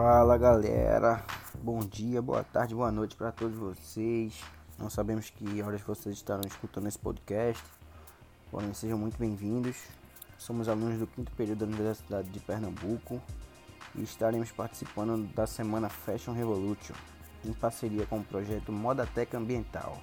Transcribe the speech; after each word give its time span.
Fala 0.00 0.38
galera, 0.38 1.24
bom 1.60 1.80
dia, 1.80 2.22
boa 2.22 2.44
tarde, 2.44 2.72
boa 2.72 2.92
noite 2.92 3.16
para 3.16 3.32
todos 3.32 3.58
vocês. 3.58 4.40
Não 4.78 4.88
sabemos 4.88 5.28
que 5.28 5.60
horas 5.60 5.80
vocês 5.80 6.14
estarão 6.14 6.46
escutando 6.46 6.86
esse 6.86 7.00
podcast, 7.00 7.64
porém 8.48 8.72
sejam 8.72 8.96
muito 8.96 9.18
bem-vindos. 9.18 9.76
Somos 10.38 10.68
alunos 10.68 11.00
do 11.00 11.06
quinto 11.08 11.32
período 11.32 11.66
da 11.66 11.66
Universidade 11.66 12.28
de 12.28 12.38
Pernambuco 12.38 13.20
e 13.96 14.04
estaremos 14.04 14.52
participando 14.52 15.26
da 15.34 15.48
semana 15.48 15.88
Fashion 15.88 16.32
Revolution 16.32 16.94
em 17.44 17.52
parceria 17.52 18.06
com 18.06 18.20
o 18.20 18.24
projeto 18.24 18.70
Modatec 18.70 19.36
Ambiental. 19.36 20.00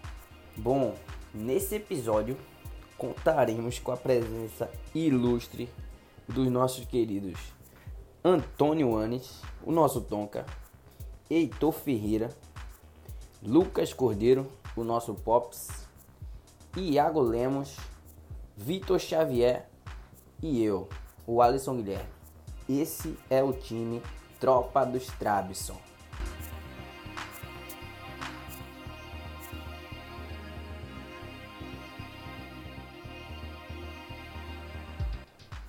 Bom, 0.58 0.94
nesse 1.34 1.76
episódio 1.76 2.38
contaremos 2.98 3.80
com 3.80 3.94
a 3.94 3.98
presença 3.98 4.70
ilustre 4.94 5.70
dos 6.28 6.52
nossos 6.52 6.84
queridos 6.84 7.56
Antônio 8.28 8.98
Anes, 8.98 9.40
o 9.64 9.72
nosso 9.72 10.02
Tonka, 10.02 10.48
Heitor 11.30 11.72
Ferreira, 11.72 12.36
Lucas 13.40 13.94
Cordeiro, 13.94 14.52
o 14.76 14.84
nosso 14.84 15.14
Pops, 15.14 15.88
Iago 16.76 17.22
Lemos, 17.22 17.78
Vitor 18.58 19.00
Xavier 19.00 19.70
e 20.42 20.60
eu, 20.64 20.90
o 21.28 21.40
Alisson 21.40 21.76
Guilherme. 21.76 22.10
Esse 22.68 23.16
é 23.30 23.44
o 23.44 23.54
time 23.54 24.02
Tropa 24.40 24.84
dos 24.84 25.06
Trabson. 25.06 25.80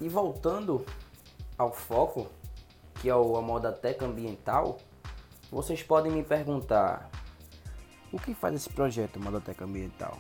E 0.01 0.09
voltando 0.09 0.87
ao 1.59 1.71
foco, 1.71 2.29
que 3.01 3.09
é 3.09 3.13
a 3.13 3.17
moda 3.17 3.73
tech 3.73 4.05
ambiental, 4.05 4.79
vocês 5.51 5.83
podem 5.83 6.11
me 6.11 6.23
perguntar: 6.23 7.09
o 8.13 8.19
que 8.19 8.35
faz 8.35 8.55
esse 8.55 8.71
projeto 8.71 9.21
Modatec 9.21 9.63
Ambiental? 9.63 10.19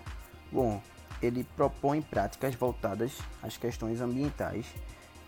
Bom, 0.52 0.80
ele 1.22 1.44
propõe 1.56 2.02
práticas 2.02 2.55
voltadas 2.55 3.18
às 3.42 3.56
questões 3.56 4.00
ambientais 4.00 4.66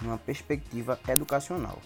numa 0.01 0.19
perspectiva 0.19 0.99
educacional. 1.09 1.79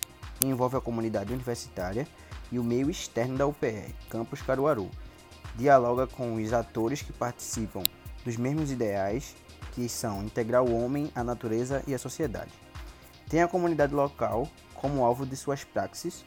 Envolve 0.42 0.76
a 0.76 0.80
comunidade 0.80 1.32
universitária 1.32 2.06
e 2.50 2.58
o 2.58 2.64
meio 2.64 2.90
externo 2.90 3.38
da 3.38 3.46
UPR, 3.46 3.92
Campus 4.10 4.42
Caruaru. 4.42 4.90
Dialoga 5.54 6.06
com 6.06 6.34
os 6.34 6.52
atores 6.52 7.00
que 7.00 7.12
participam 7.12 7.82
dos 8.24 8.36
mesmos 8.36 8.70
ideais, 8.70 9.36
que 9.72 9.88
são 9.88 10.22
integrar 10.22 10.62
o 10.62 10.74
homem, 10.74 11.10
a 11.14 11.22
natureza 11.22 11.82
e 11.86 11.94
a 11.94 11.98
sociedade. 11.98 12.52
Tem 13.28 13.42
a 13.42 13.48
comunidade 13.48 13.94
local 13.94 14.48
como 14.82 15.04
alvo 15.04 15.24
de 15.24 15.36
suas 15.36 15.64
praxes 15.64 16.24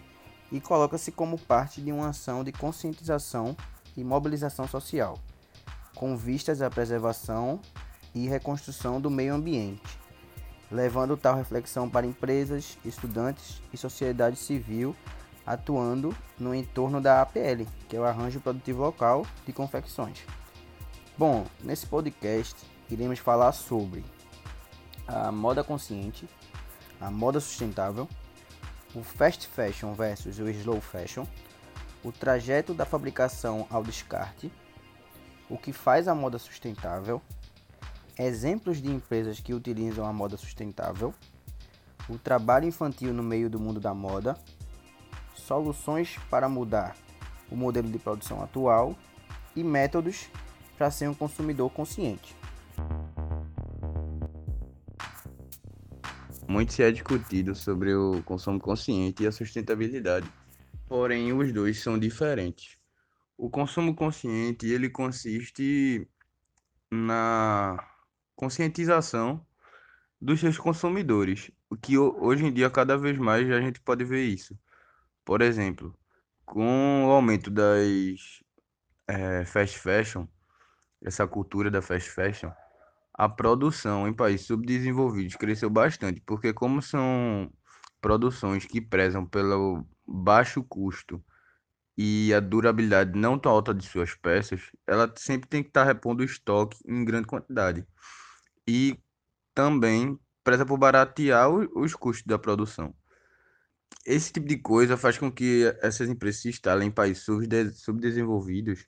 e 0.52 0.62
coloca-se 0.62 1.12
como 1.12 1.38
parte 1.38 1.82
de 1.82 1.92
uma 1.92 2.10
ação 2.10 2.44
de 2.44 2.52
conscientização 2.52 3.56
e 3.96 4.04
mobilização 4.04 4.68
social, 4.68 5.20
com 5.94 6.16
vistas 6.16 6.62
à 6.62 6.70
preservação 6.70 7.60
e 8.14 8.28
reconstrução 8.28 9.02
do 9.02 9.12
meio 9.12 9.36
ambiente, 9.36 10.00
levando 10.72 11.18
tal 11.18 11.36
reflexão 11.36 11.90
para 11.90 12.08
empresas, 12.08 12.78
estudantes 12.86 13.62
e 13.74 13.78
sociedade 13.78 14.38
civil 14.38 14.96
atuando 15.46 16.16
no 16.40 16.56
entorno 16.56 17.00
da 17.00 17.22
APL, 17.22 17.68
que 17.88 17.96
é 17.96 18.00
o 18.00 18.06
Arranjo 18.06 18.40
Produtivo 18.40 18.82
Local 18.82 19.26
de 19.46 19.54
Confecções. 19.54 20.26
Bom, 21.18 21.46
nesse 21.64 21.86
podcast 21.86 22.56
iremos 22.90 23.20
falar 23.20 23.52
sobre 23.52 24.04
a 25.08 25.32
moda 25.32 25.64
consciente, 25.64 26.28
a 27.00 27.12
moda 27.12 27.40
sustentável, 27.40 28.10
o 28.96 29.04
fast 29.04 29.48
fashion 29.48 29.94
versus 29.94 30.40
o 30.40 30.50
slow 30.50 30.80
fashion, 30.80 31.26
o 32.04 32.12
trajeto 32.12 32.74
da 32.74 32.86
fabricação 32.86 33.68
ao 33.70 33.84
descarte, 33.84 34.52
o 35.50 35.58
que 35.58 35.74
faz 35.74 36.08
a 36.08 36.16
moda 36.16 36.40
sustentável, 36.40 37.22
exemplos 38.18 38.82
de 38.82 38.90
empresas 38.90 39.40
que 39.40 39.54
utilizam 39.54 40.06
a 40.06 40.14
moda 40.14 40.38
sustentável, 40.38 41.14
o 42.08 42.18
trabalho 42.18 42.68
infantil 42.68 43.14
no 43.14 43.22
meio 43.22 43.50
do 43.50 43.60
mundo 43.60 43.80
da 43.80 43.94
moda, 43.94 44.38
soluções 45.34 46.18
para 46.30 46.48
mudar 46.48 46.96
o 47.52 47.56
modelo 47.56 47.90
de 47.90 48.00
produção 48.00 48.42
atual 48.42 48.96
e 49.56 49.64
métodos 49.64 50.30
para 50.78 50.90
ser 50.90 51.10
um 51.10 51.14
consumidor 51.14 51.70
consciente. 51.72 52.36
Muito 56.48 56.74
se 56.74 56.84
é 56.84 56.92
discutido 56.92 57.56
sobre 57.56 57.94
o 57.96 58.22
consumo 58.24 58.60
consciente 58.60 59.24
e 59.24 59.28
a 59.28 59.32
sustentabilidade, 59.32 60.32
porém 60.88 61.34
os 61.34 61.52
dois 61.52 61.82
são 61.82 61.98
diferentes. 61.98 62.78
O 63.38 63.50
consumo 63.50 63.96
consciente 63.96 64.68
ele 64.68 64.90
consiste 64.90 66.08
na 66.92 67.84
conscientização 68.36 69.46
dos 70.22 70.40
seus 70.40 70.58
consumidores, 70.58 71.52
o 71.70 71.76
que 71.76 71.98
hoje 71.98 72.46
em 72.46 72.54
dia 72.54 72.70
cada 72.70 72.98
vez 72.98 73.18
mais 73.18 73.50
a 73.52 73.60
gente 73.60 73.82
pode 73.82 74.04
ver 74.04 74.24
isso. 74.24 74.58
Por 75.26 75.42
exemplo, 75.42 75.98
com 76.46 77.06
o 77.08 77.12
aumento 77.12 77.50
das 77.50 78.44
é, 79.08 79.46
fast 79.46 79.80
fashion, 79.80 80.28
essa 81.04 81.28
cultura 81.28 81.70
da 81.72 81.82
fast 81.82 82.10
fashion, 82.10 82.52
a 83.18 83.30
produção 83.30 84.08
em 84.08 84.14
países 84.14 84.46
subdesenvolvidos 84.46 85.36
cresceu 85.36 85.70
bastante, 85.70 86.22
porque 86.26 86.54
como 86.54 86.82
são 86.82 87.50
produções 88.02 88.66
que 88.66 88.82
prezam 88.82 89.26
pelo 89.26 89.88
baixo 90.06 90.62
custo 90.64 91.24
e 91.98 92.34
a 92.34 92.42
durabilidade 92.42 93.18
não 93.18 93.40
tão 93.40 93.54
alta 93.54 93.74
de 93.74 93.86
suas 93.86 94.14
peças, 94.14 94.70
ela 94.86 95.12
sempre 95.16 95.48
tem 95.48 95.64
que 95.64 95.70
estar 95.70 95.86
repondo 95.86 96.22
o 96.22 96.26
estoque 96.26 96.78
em 96.86 97.06
grande 97.06 97.28
quantidade. 97.28 97.88
E 98.68 99.00
também 99.54 100.20
preza 100.44 100.66
por 100.66 100.78
baratear 100.78 101.50
os 101.50 101.96
custos 101.96 102.28
da 102.28 102.38
produção. 102.38 102.94
Esse 104.06 104.34
tipo 104.34 104.48
de 104.48 104.58
coisa 104.58 104.98
faz 104.98 105.18
com 105.18 105.32
que 105.32 105.64
essas 105.82 106.10
empresas 106.10 106.42
se 106.42 106.50
instalem 106.50 106.90
em 106.90 106.92
países 106.92 107.26
subdesenvolvidos 107.76 108.86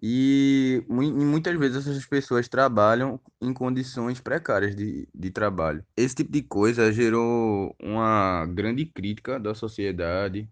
e 0.00 0.84
muitas 0.88 1.56
vezes 1.58 1.86
essas 1.86 2.06
pessoas 2.06 2.48
trabalham 2.48 3.20
em 3.40 3.52
condições 3.52 4.20
precárias 4.20 4.74
de, 4.74 5.08
de 5.14 5.30
trabalho. 5.30 5.84
Esse 5.96 6.14
tipo 6.16 6.32
de 6.32 6.42
coisa 6.42 6.92
gerou 6.92 7.74
uma 7.80 8.46
grande 8.46 8.86
crítica 8.86 9.38
da 9.38 9.54
sociedade, 9.54 10.48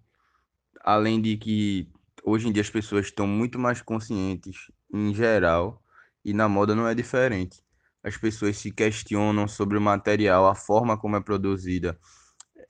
além 0.82 1.20
de 1.20 1.36
que 1.36 1.88
hoje 2.24 2.48
em 2.48 2.52
dia 2.52 2.62
as 2.62 2.70
pessoas 2.70 3.06
estão 3.06 3.26
muito 3.26 3.58
mais 3.58 3.80
conscientes 3.80 4.70
em 4.92 5.14
geral, 5.14 5.82
e 6.24 6.32
na 6.32 6.48
moda 6.48 6.74
não 6.74 6.86
é 6.86 6.94
diferente. 6.94 7.62
As 8.02 8.16
pessoas 8.16 8.56
se 8.56 8.70
questionam 8.70 9.46
sobre 9.48 9.76
o 9.76 9.80
material, 9.80 10.46
a 10.46 10.54
forma 10.54 10.96
como 10.98 11.16
é 11.16 11.20
produzida 11.20 11.98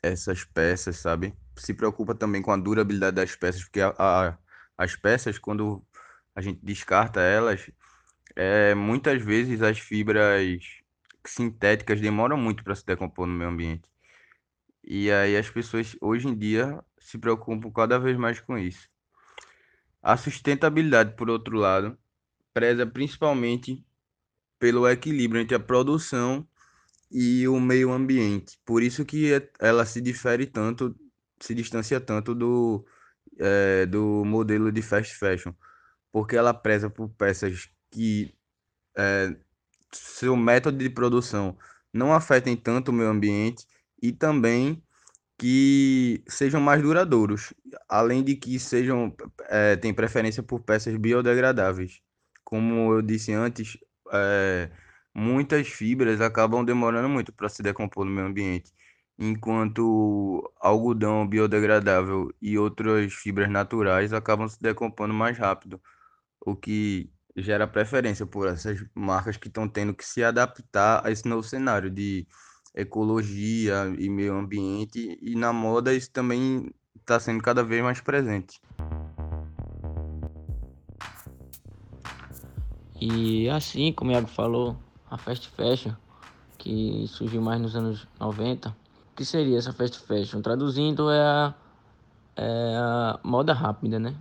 essas 0.02 0.44
peças, 0.44 0.98
sabe? 0.98 1.34
Se 1.56 1.74
preocupa 1.74 2.14
também 2.14 2.42
com 2.42 2.52
a 2.52 2.56
durabilidade 2.56 3.16
das 3.16 3.36
peças, 3.36 3.62
porque 3.62 3.80
a, 3.80 3.94
a, 3.98 4.38
as 4.78 4.96
peças, 4.96 5.38
quando 5.38 5.84
a 6.34 6.40
gente 6.40 6.60
descarta 6.64 7.20
elas, 7.20 7.70
é, 8.36 8.74
muitas 8.74 9.22
vezes 9.22 9.62
as 9.62 9.78
fibras 9.78 10.80
sintéticas 11.26 12.00
demoram 12.00 12.36
muito 12.36 12.64
para 12.64 12.74
se 12.74 12.84
decompor 12.84 13.26
no 13.26 13.34
meio 13.34 13.50
ambiente. 13.50 13.88
E 14.82 15.10
aí 15.10 15.36
as 15.36 15.50
pessoas 15.50 15.96
hoje 16.00 16.28
em 16.28 16.36
dia 16.36 16.82
se 16.98 17.18
preocupam 17.18 17.70
cada 17.70 17.98
vez 17.98 18.16
mais 18.16 18.40
com 18.40 18.56
isso. 18.56 18.88
A 20.02 20.16
sustentabilidade, 20.16 21.14
por 21.14 21.28
outro 21.28 21.56
lado, 21.56 21.98
preza 22.54 22.86
principalmente 22.86 23.84
pelo 24.58 24.88
equilíbrio 24.88 25.40
entre 25.40 25.54
a 25.56 25.60
produção 25.60 26.46
e 27.10 27.46
o 27.48 27.60
meio 27.60 27.92
ambiente. 27.92 28.58
Por 28.64 28.82
isso 28.82 29.04
que 29.04 29.30
ela 29.58 29.84
se 29.84 30.00
difere 30.00 30.46
tanto, 30.46 30.96
se 31.38 31.54
distancia 31.54 32.00
tanto 32.00 32.34
do, 32.34 32.86
é, 33.38 33.86
do 33.86 34.24
modelo 34.24 34.72
de 34.72 34.80
fast 34.80 35.14
fashion 35.16 35.52
porque 36.12 36.36
ela 36.36 36.54
preza 36.54 36.90
por 36.90 37.08
peças 37.10 37.70
que 37.90 38.34
é, 38.96 39.36
seu 39.92 40.36
método 40.36 40.78
de 40.78 40.90
produção 40.90 41.56
não 41.92 42.12
afetem 42.12 42.56
tanto 42.56 42.90
o 42.90 42.94
meio 42.94 43.10
ambiente 43.10 43.66
e 44.02 44.12
também 44.12 44.82
que 45.38 46.22
sejam 46.28 46.60
mais 46.60 46.82
duradouros, 46.82 47.54
além 47.88 48.22
de 48.22 48.36
que 48.36 48.58
sejam 48.58 49.14
é, 49.48 49.76
tem 49.76 49.92
preferência 49.94 50.42
por 50.42 50.60
peças 50.60 50.94
biodegradáveis. 50.96 52.00
Como 52.44 52.92
eu 52.94 53.02
disse 53.02 53.32
antes, 53.32 53.78
é, 54.12 54.70
muitas 55.14 55.68
fibras 55.68 56.20
acabam 56.20 56.64
demorando 56.64 57.08
muito 57.08 57.32
para 57.32 57.48
se 57.48 57.62
decompor 57.62 58.04
no 58.04 58.10
meio 58.10 58.26
ambiente, 58.26 58.72
enquanto 59.18 60.52
algodão 60.60 61.26
biodegradável 61.26 62.32
e 62.40 62.58
outras 62.58 63.12
fibras 63.14 63.50
naturais 63.50 64.12
acabam 64.12 64.48
se 64.48 64.60
decompondo 64.60 65.14
mais 65.14 65.38
rápido 65.38 65.80
o 66.44 66.56
que 66.56 67.10
gera 67.36 67.66
preferência 67.66 68.26
por 68.26 68.48
essas 68.48 68.84
marcas 68.94 69.36
que 69.36 69.48
estão 69.48 69.68
tendo 69.68 69.94
que 69.94 70.04
se 70.04 70.22
adaptar 70.22 71.06
a 71.06 71.10
esse 71.10 71.28
novo 71.28 71.42
cenário 71.42 71.90
de 71.90 72.26
ecologia 72.74 73.92
e 73.98 74.08
meio 74.08 74.34
ambiente 74.34 75.18
e 75.20 75.34
na 75.34 75.52
moda 75.52 75.92
isso 75.92 76.10
também 76.10 76.72
está 76.96 77.18
sendo 77.18 77.42
cada 77.42 77.62
vez 77.62 77.82
mais 77.82 78.00
presente. 78.00 78.60
E 83.00 83.48
assim, 83.48 83.92
como 83.92 84.10
o 84.10 84.14
Iago 84.14 84.28
falou, 84.28 84.76
a 85.10 85.16
fast 85.16 85.48
fashion, 85.48 85.92
que 86.58 87.06
surgiu 87.08 87.40
mais 87.40 87.60
nos 87.60 87.74
anos 87.74 88.06
90, 88.20 88.68
o 88.68 88.74
que 89.16 89.24
seria 89.24 89.58
essa 89.58 89.72
fast 89.72 89.98
fashion? 90.00 90.42
Traduzindo, 90.42 91.10
é 91.10 91.20
a, 91.22 91.54
é 92.36 92.76
a 92.76 93.20
moda 93.24 93.54
rápida, 93.54 93.98
né? 93.98 94.14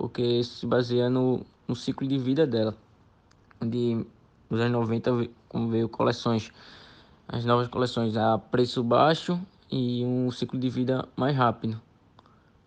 Porque 0.00 0.42
se 0.42 0.66
baseia 0.66 1.10
no, 1.10 1.44
no 1.68 1.76
ciclo 1.76 2.08
de 2.08 2.16
vida 2.16 2.46
dela. 2.46 2.74
De, 3.60 4.02
nos 4.48 4.58
anos 4.58 4.72
90, 4.72 5.28
como 5.46 5.68
veio 5.68 5.90
coleções, 5.90 6.50
as 7.28 7.44
novas 7.44 7.68
coleções 7.68 8.16
a 8.16 8.38
preço 8.38 8.82
baixo 8.82 9.38
e 9.70 10.02
um 10.02 10.30
ciclo 10.30 10.58
de 10.58 10.70
vida 10.70 11.06
mais 11.14 11.36
rápido, 11.36 11.78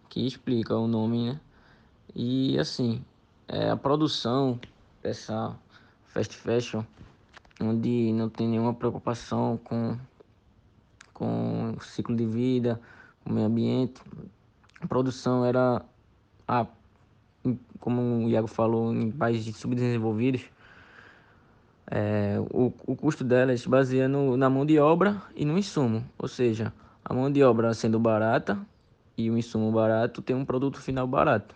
que 0.09 0.27
explica 0.27 0.77
o 0.77 0.88
nome, 0.88 1.31
né? 1.31 1.39
E 2.13 2.59
assim, 2.59 3.03
é, 3.47 3.71
a 3.71 3.75
produção 3.75 4.59
dessa 5.01 5.57
fast 6.06 6.35
fashion, 6.38 6.83
onde 7.59 8.13
não 8.13 8.30
tem 8.30 8.47
nenhuma 8.47 8.75
preocupação 8.75 9.59
com, 9.63 9.97
com 11.15 11.74
o 11.75 11.81
ciclo 11.81 12.15
de 12.15 12.27
vida, 12.27 12.80
o 13.25 13.33
meio 13.33 13.47
ambiente. 13.47 14.00
A 14.80 14.85
produção 14.85 15.44
era, 15.44 15.83
a, 16.47 16.68
como 17.80 18.25
o 18.25 18.30
Iago 18.30 18.48
falou, 18.48 18.94
em 18.94 19.12
países 19.12 19.56
subdesenvolvidos, 19.57 20.42
é, 21.90 22.38
o, 22.51 22.74
o 22.88 22.95
custo 22.95 23.24
delas 23.24 23.62
se 23.62 23.69
baseia 23.69 24.07
no, 24.07 24.38
na 24.38 24.50
mão 24.50 24.66
de 24.66 24.80
obra 24.80 25.22
e 25.36 25.45
no 25.45 25.57
insumo, 25.57 26.04
ou 26.18 26.28
seja, 26.28 26.74
a 27.04 27.13
mão 27.13 27.31
de 27.31 27.44
obra 27.44 27.74
sendo 27.74 28.00
barata 28.00 28.57
e 29.18 29.30
o 29.30 29.38
insumo 29.38 29.72
barato 29.72 30.22
tem 30.22 30.36
um 30.36 30.45
produto 30.45 30.80
final 30.80 31.06
barato, 31.06 31.56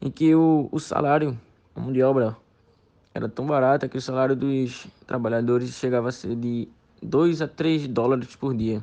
em 0.00 0.10
que 0.10 0.34
o, 0.34 0.68
o 0.72 0.80
salário, 0.80 1.38
a 1.74 1.80
mão 1.80 1.92
de 1.92 2.02
obra 2.02 2.36
era 3.12 3.28
tão 3.28 3.46
barata 3.46 3.88
que 3.88 3.98
o 3.98 4.00
salário 4.00 4.34
dos 4.34 4.86
trabalhadores 5.06 5.70
chegava 5.74 6.08
a 6.08 6.12
ser 6.12 6.34
de 6.36 6.68
2 7.02 7.42
a 7.42 7.48
3 7.48 7.88
dólares 7.88 8.34
por 8.36 8.54
dia. 8.54 8.82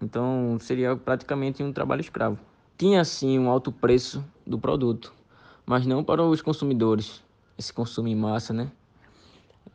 Então 0.00 0.56
seria 0.60 0.96
praticamente 0.96 1.62
um 1.62 1.72
trabalho 1.72 2.00
escravo. 2.00 2.38
Tinha 2.80 3.04
sim 3.04 3.38
um 3.38 3.50
alto 3.50 3.70
preço 3.70 4.24
do 4.46 4.58
produto, 4.58 5.12
mas 5.66 5.84
não 5.84 6.02
para 6.02 6.24
os 6.24 6.40
consumidores, 6.40 7.22
esse 7.58 7.70
consumo 7.70 8.08
em 8.08 8.16
massa, 8.16 8.54
né? 8.54 8.72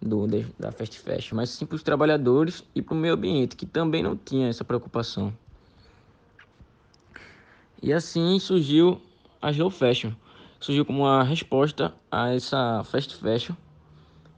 Do, 0.02 0.26
da 0.58 0.72
fast 0.72 1.00
fashion, 1.00 1.36
mas 1.36 1.52
sim 1.52 1.68
para 1.68 1.76
os 1.76 1.84
trabalhadores 1.84 2.64
e 2.74 2.82
para 2.82 2.96
o 2.96 2.98
meio 2.98 3.14
ambiente, 3.14 3.56
que 3.56 3.68
também 3.68 4.02
não 4.02 4.18
tinha 4.18 4.48
essa 4.48 4.66
preocupação. 4.66 5.32
E 7.80 7.94
assim 7.94 8.40
surgiu 8.40 9.00
a 9.40 9.52
slow 9.52 9.70
fashion. 9.70 10.12
Surgiu 10.60 10.84
como 10.84 11.04
uma 11.04 11.22
resposta 11.22 11.94
a 12.10 12.34
essa 12.34 12.84
fast 12.86 13.16
fashion 13.18 13.54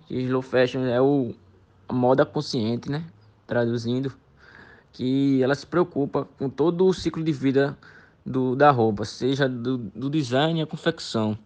que 0.08 0.16
slow 0.24 0.42
fashion 0.42 0.82
é 0.82 1.00
o 1.00 1.34
a 1.88 1.94
moda 1.94 2.26
consciente, 2.26 2.92
né? 2.92 3.06
Traduzindo, 3.48 4.12
que 4.92 5.42
ela 5.42 5.56
se 5.56 5.66
preocupa 5.66 6.28
com 6.38 6.50
todo 6.50 6.86
o 6.86 6.94
ciclo 6.94 7.24
de 7.24 7.32
vida 7.32 7.78
do, 8.28 8.56
da 8.56 8.70
roupa, 8.72 9.06
seja 9.06 9.48
do, 9.48 9.78
do 9.78 10.10
design 10.10 10.62
à 10.62 10.68
confecção. 10.68 11.38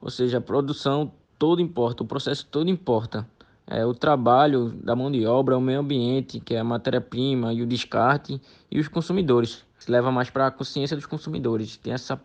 Ou 0.00 0.08
seja, 0.08 0.38
a 0.38 0.40
produção 0.40 1.12
todo 1.38 1.60
importa, 1.60 2.04
o 2.04 2.06
processo 2.06 2.46
todo 2.46 2.70
importa. 2.70 3.26
É, 3.66 3.84
o 3.84 3.94
trabalho 3.94 4.70
da 4.70 4.94
mão 4.94 5.10
de 5.10 5.26
obra, 5.26 5.56
o 5.56 5.60
meio 5.60 5.80
ambiente, 5.80 6.40
que 6.40 6.54
é 6.54 6.60
a 6.60 6.64
matéria-prima 6.64 7.52
e 7.52 7.62
o 7.62 7.66
descarte, 7.66 8.40
e 8.70 8.78
os 8.78 8.88
consumidores. 8.88 9.64
Se 9.78 9.90
leva 9.90 10.12
mais 10.12 10.30
para 10.30 10.46
a 10.46 10.50
consciência 10.50 10.96
dos 10.96 11.06
consumidores. 11.06 11.76
Tem 11.76 11.92
essa 11.92 12.20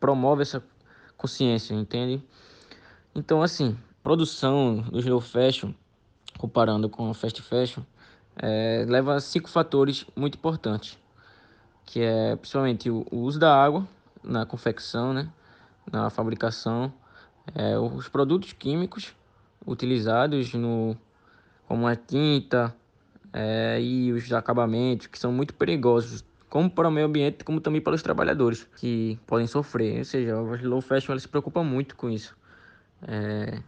promove 0.00 0.42
essa 0.42 0.62
consciência, 1.16 1.74
entende? 1.74 2.22
Então, 3.14 3.42
assim, 3.42 3.76
produção 4.02 4.82
do 4.82 4.98
slow 4.98 5.20
fashion, 5.20 5.72
comparando 6.38 6.88
com 6.88 7.10
o 7.10 7.14
fast 7.14 7.40
fashion, 7.42 7.82
é, 8.36 8.84
leva 8.88 9.14
a 9.14 9.20
cinco 9.20 9.48
fatores 9.48 10.04
muito 10.16 10.36
importantes, 10.36 10.98
que 11.88 12.02
é 12.02 12.36
principalmente 12.36 12.90
o, 12.90 13.06
uso 13.10 13.38
da 13.38 13.54
água 13.54 13.88
na 14.22 14.44
confecção, 14.44 15.14
né, 15.14 15.26
na 15.90 16.10
fabricação, 16.10 16.92
é, 17.54 17.78
os 17.78 18.08
produtos 18.08 18.52
químicos 18.52 19.14
utilizados 19.66 20.52
no 20.52 20.94
como 21.66 21.86
a 21.86 21.96
tinta 21.96 22.74
é, 23.32 23.80
e 23.80 24.12
os 24.12 24.30
acabamentos 24.34 25.06
que 25.06 25.18
são 25.18 25.32
muito 25.32 25.54
perigosos 25.54 26.22
como 26.50 26.70
para 26.70 26.88
o 26.88 26.90
meio 26.90 27.06
ambiente 27.06 27.42
como 27.42 27.58
também 27.58 27.80
para 27.80 27.94
os 27.94 28.02
trabalhadores 28.02 28.68
que 28.76 29.18
podem 29.26 29.46
sofrer. 29.46 29.98
Ou 29.98 30.04
seja 30.04 30.36
o 30.36 30.54
slow 30.56 30.82
fashion 30.82 31.12
ela 31.12 31.20
se 31.20 31.28
preocupa 31.28 31.62
muito 31.62 31.96
com 31.96 32.10
isso. 32.10 32.36
É, 33.06 33.62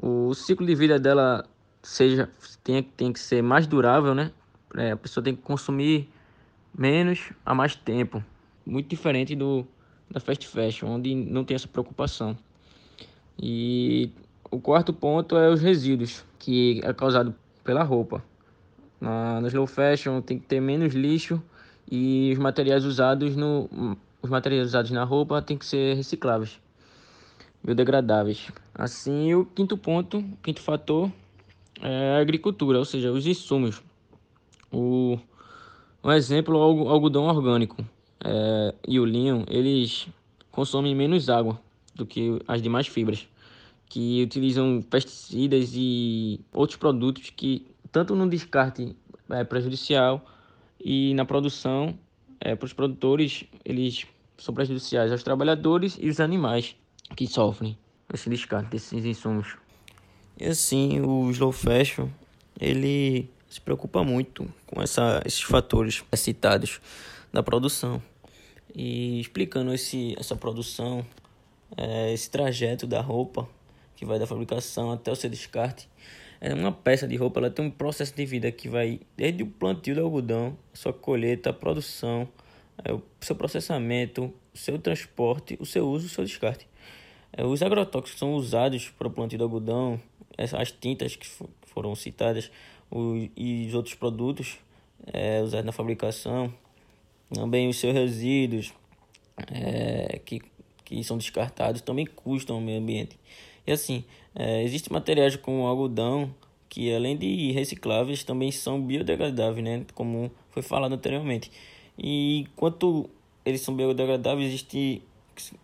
o 0.00 0.32
ciclo 0.32 0.66
de 0.66 0.74
vida 0.74 0.98
dela 0.98 1.44
seja 1.82 2.30
tem, 2.64 2.82
tem 2.82 3.12
que 3.12 3.20
ser 3.20 3.42
mais 3.42 3.66
durável, 3.66 4.14
né? 4.14 4.30
É, 4.74 4.92
a 4.92 4.96
pessoa 4.96 5.22
tem 5.22 5.36
que 5.36 5.42
consumir 5.42 6.10
menos 6.76 7.30
a 7.44 7.54
mais 7.54 7.74
tempo. 7.74 8.22
Muito 8.64 8.88
diferente 8.88 9.34
do 9.34 9.66
da 10.10 10.20
fast 10.20 10.46
fashion, 10.46 10.88
onde 10.88 11.14
não 11.14 11.42
tem 11.44 11.54
essa 11.54 11.66
preocupação. 11.66 12.36
E 13.38 14.10
o 14.50 14.60
quarto 14.60 14.92
ponto 14.92 15.36
é 15.36 15.48
os 15.48 15.62
resíduos, 15.62 16.22
que 16.38 16.80
é 16.84 16.92
causado 16.92 17.34
pela 17.64 17.82
roupa. 17.82 18.22
Na, 19.00 19.40
na 19.40 19.48
slow 19.48 19.66
fashion 19.66 20.20
tem 20.20 20.38
que 20.38 20.46
ter 20.46 20.60
menos 20.60 20.94
lixo 20.94 21.42
e 21.90 22.30
os 22.32 22.38
materiais 22.38 22.84
usados 22.84 23.34
no 23.34 23.96
os 24.22 24.30
materiais 24.30 24.68
usados 24.68 24.90
na 24.92 25.02
roupa 25.02 25.42
tem 25.42 25.58
que 25.58 25.66
ser 25.66 25.96
recicláveis 25.96 26.60
biodegradáveis. 27.62 28.48
Assim, 28.74 29.34
o 29.34 29.44
quinto 29.44 29.76
ponto, 29.78 30.24
quinto 30.42 30.60
fator 30.60 31.10
é 31.80 32.16
a 32.16 32.20
agricultura, 32.20 32.78
ou 32.78 32.84
seja, 32.84 33.12
os 33.12 33.26
insumos. 33.26 33.82
O, 34.70 35.18
um 36.02 36.12
exemplo, 36.12 36.56
o 36.56 36.88
algodão 36.88 37.24
orgânico 37.26 37.84
é, 38.24 38.74
e 38.86 38.98
o 38.98 39.04
linho, 39.04 39.44
eles 39.48 40.08
consomem 40.50 40.94
menos 40.94 41.28
água 41.28 41.60
do 41.94 42.06
que 42.06 42.40
as 42.48 42.62
demais 42.62 42.86
fibras, 42.86 43.28
que 43.88 44.22
utilizam 44.22 44.82
pesticidas 44.82 45.72
e 45.74 46.40
outros 46.52 46.76
produtos 46.76 47.30
que 47.30 47.66
tanto 47.90 48.14
no 48.14 48.28
descarte 48.28 48.96
é 49.30 49.44
prejudicial 49.44 50.24
e 50.82 51.14
na 51.14 51.24
produção 51.24 51.96
é, 52.40 52.54
para 52.56 52.66
os 52.66 52.72
produtores 52.72 53.44
eles 53.64 54.06
são 54.38 54.54
prejudiciais 54.54 55.12
aos 55.12 55.22
trabalhadores 55.22 55.96
e 56.00 56.08
os 56.08 56.20
animais 56.20 56.74
que 57.14 57.26
sofrem 57.26 57.78
esse 58.12 58.28
descarte 58.28 58.70
desses 58.70 59.04
insumos. 59.04 59.56
E 60.40 60.46
assim, 60.46 61.00
o 61.00 61.30
slow 61.30 61.52
fashion, 61.52 62.08
ele 62.58 63.30
se 63.52 63.60
preocupa 63.60 64.02
muito 64.02 64.48
com 64.66 64.80
essa, 64.80 65.22
esses 65.26 65.42
fatores 65.42 66.02
citados 66.14 66.80
da 67.30 67.42
produção. 67.42 68.02
E 68.74 69.20
explicando 69.20 69.74
esse, 69.74 70.16
essa 70.18 70.34
produção, 70.34 71.04
é, 71.76 72.14
esse 72.14 72.30
trajeto 72.30 72.86
da 72.86 73.02
roupa, 73.02 73.46
que 73.94 74.06
vai 74.06 74.18
da 74.18 74.26
fabricação 74.26 74.90
até 74.90 75.12
o 75.12 75.14
seu 75.14 75.28
descarte, 75.28 75.86
é 76.40 76.54
uma 76.54 76.72
peça 76.72 77.06
de 77.06 77.14
roupa, 77.14 77.40
ela 77.40 77.50
tem 77.50 77.66
um 77.66 77.70
processo 77.70 78.16
de 78.16 78.24
vida 78.24 78.50
que 78.50 78.70
vai 78.70 79.00
desde 79.14 79.42
o 79.42 79.46
plantio 79.46 79.96
do 79.96 80.00
algodão, 80.00 80.56
sua 80.72 80.94
colheita, 80.94 81.50
a 81.50 81.52
produção, 81.52 82.26
é, 82.82 82.90
o 82.90 83.02
seu 83.20 83.36
processamento, 83.36 84.32
o 84.54 84.56
seu 84.56 84.78
transporte, 84.78 85.58
o 85.60 85.66
seu 85.66 85.86
uso, 85.86 86.06
o 86.06 86.08
seu 86.08 86.24
descarte. 86.24 86.66
É, 87.30 87.44
os 87.44 87.62
agrotóxicos 87.62 88.18
são 88.18 88.32
usados 88.32 88.88
para 88.88 89.08
o 89.08 89.10
plantio 89.10 89.36
do 89.36 89.44
algodão, 89.44 90.00
as 90.38 90.72
tintas 90.72 91.14
que 91.16 91.26
foram 91.66 91.94
citadas 91.94 92.50
e 93.36 93.66
os 93.68 93.74
outros 93.74 93.94
produtos 93.94 94.58
é, 95.06 95.40
usados 95.40 95.66
na 95.66 95.72
fabricação, 95.72 96.52
também 97.32 97.68
os 97.68 97.78
seus 97.78 97.94
resíduos 97.94 98.72
é, 99.50 100.20
que, 100.24 100.40
que 100.84 101.02
são 101.02 101.16
descartados 101.16 101.80
também 101.80 102.06
custam 102.06 102.56
ao 102.56 102.62
meio 102.62 102.78
ambiente. 102.78 103.18
E 103.66 103.72
assim, 103.72 104.04
é, 104.34 104.62
existem 104.62 104.92
materiais 104.92 105.36
como 105.36 105.66
algodão 105.66 106.34
que 106.68 106.94
além 106.94 107.18
de 107.18 107.52
recicláveis 107.52 108.24
também 108.24 108.50
são 108.50 108.80
biodegradáveis, 108.80 109.62
né? 109.62 109.84
como 109.94 110.30
foi 110.50 110.62
falado 110.62 110.94
anteriormente. 110.94 111.50
E 111.98 112.40
enquanto 112.40 113.10
eles 113.44 113.60
são 113.60 113.76
biodegradáveis, 113.76 114.48
existe 114.48 115.02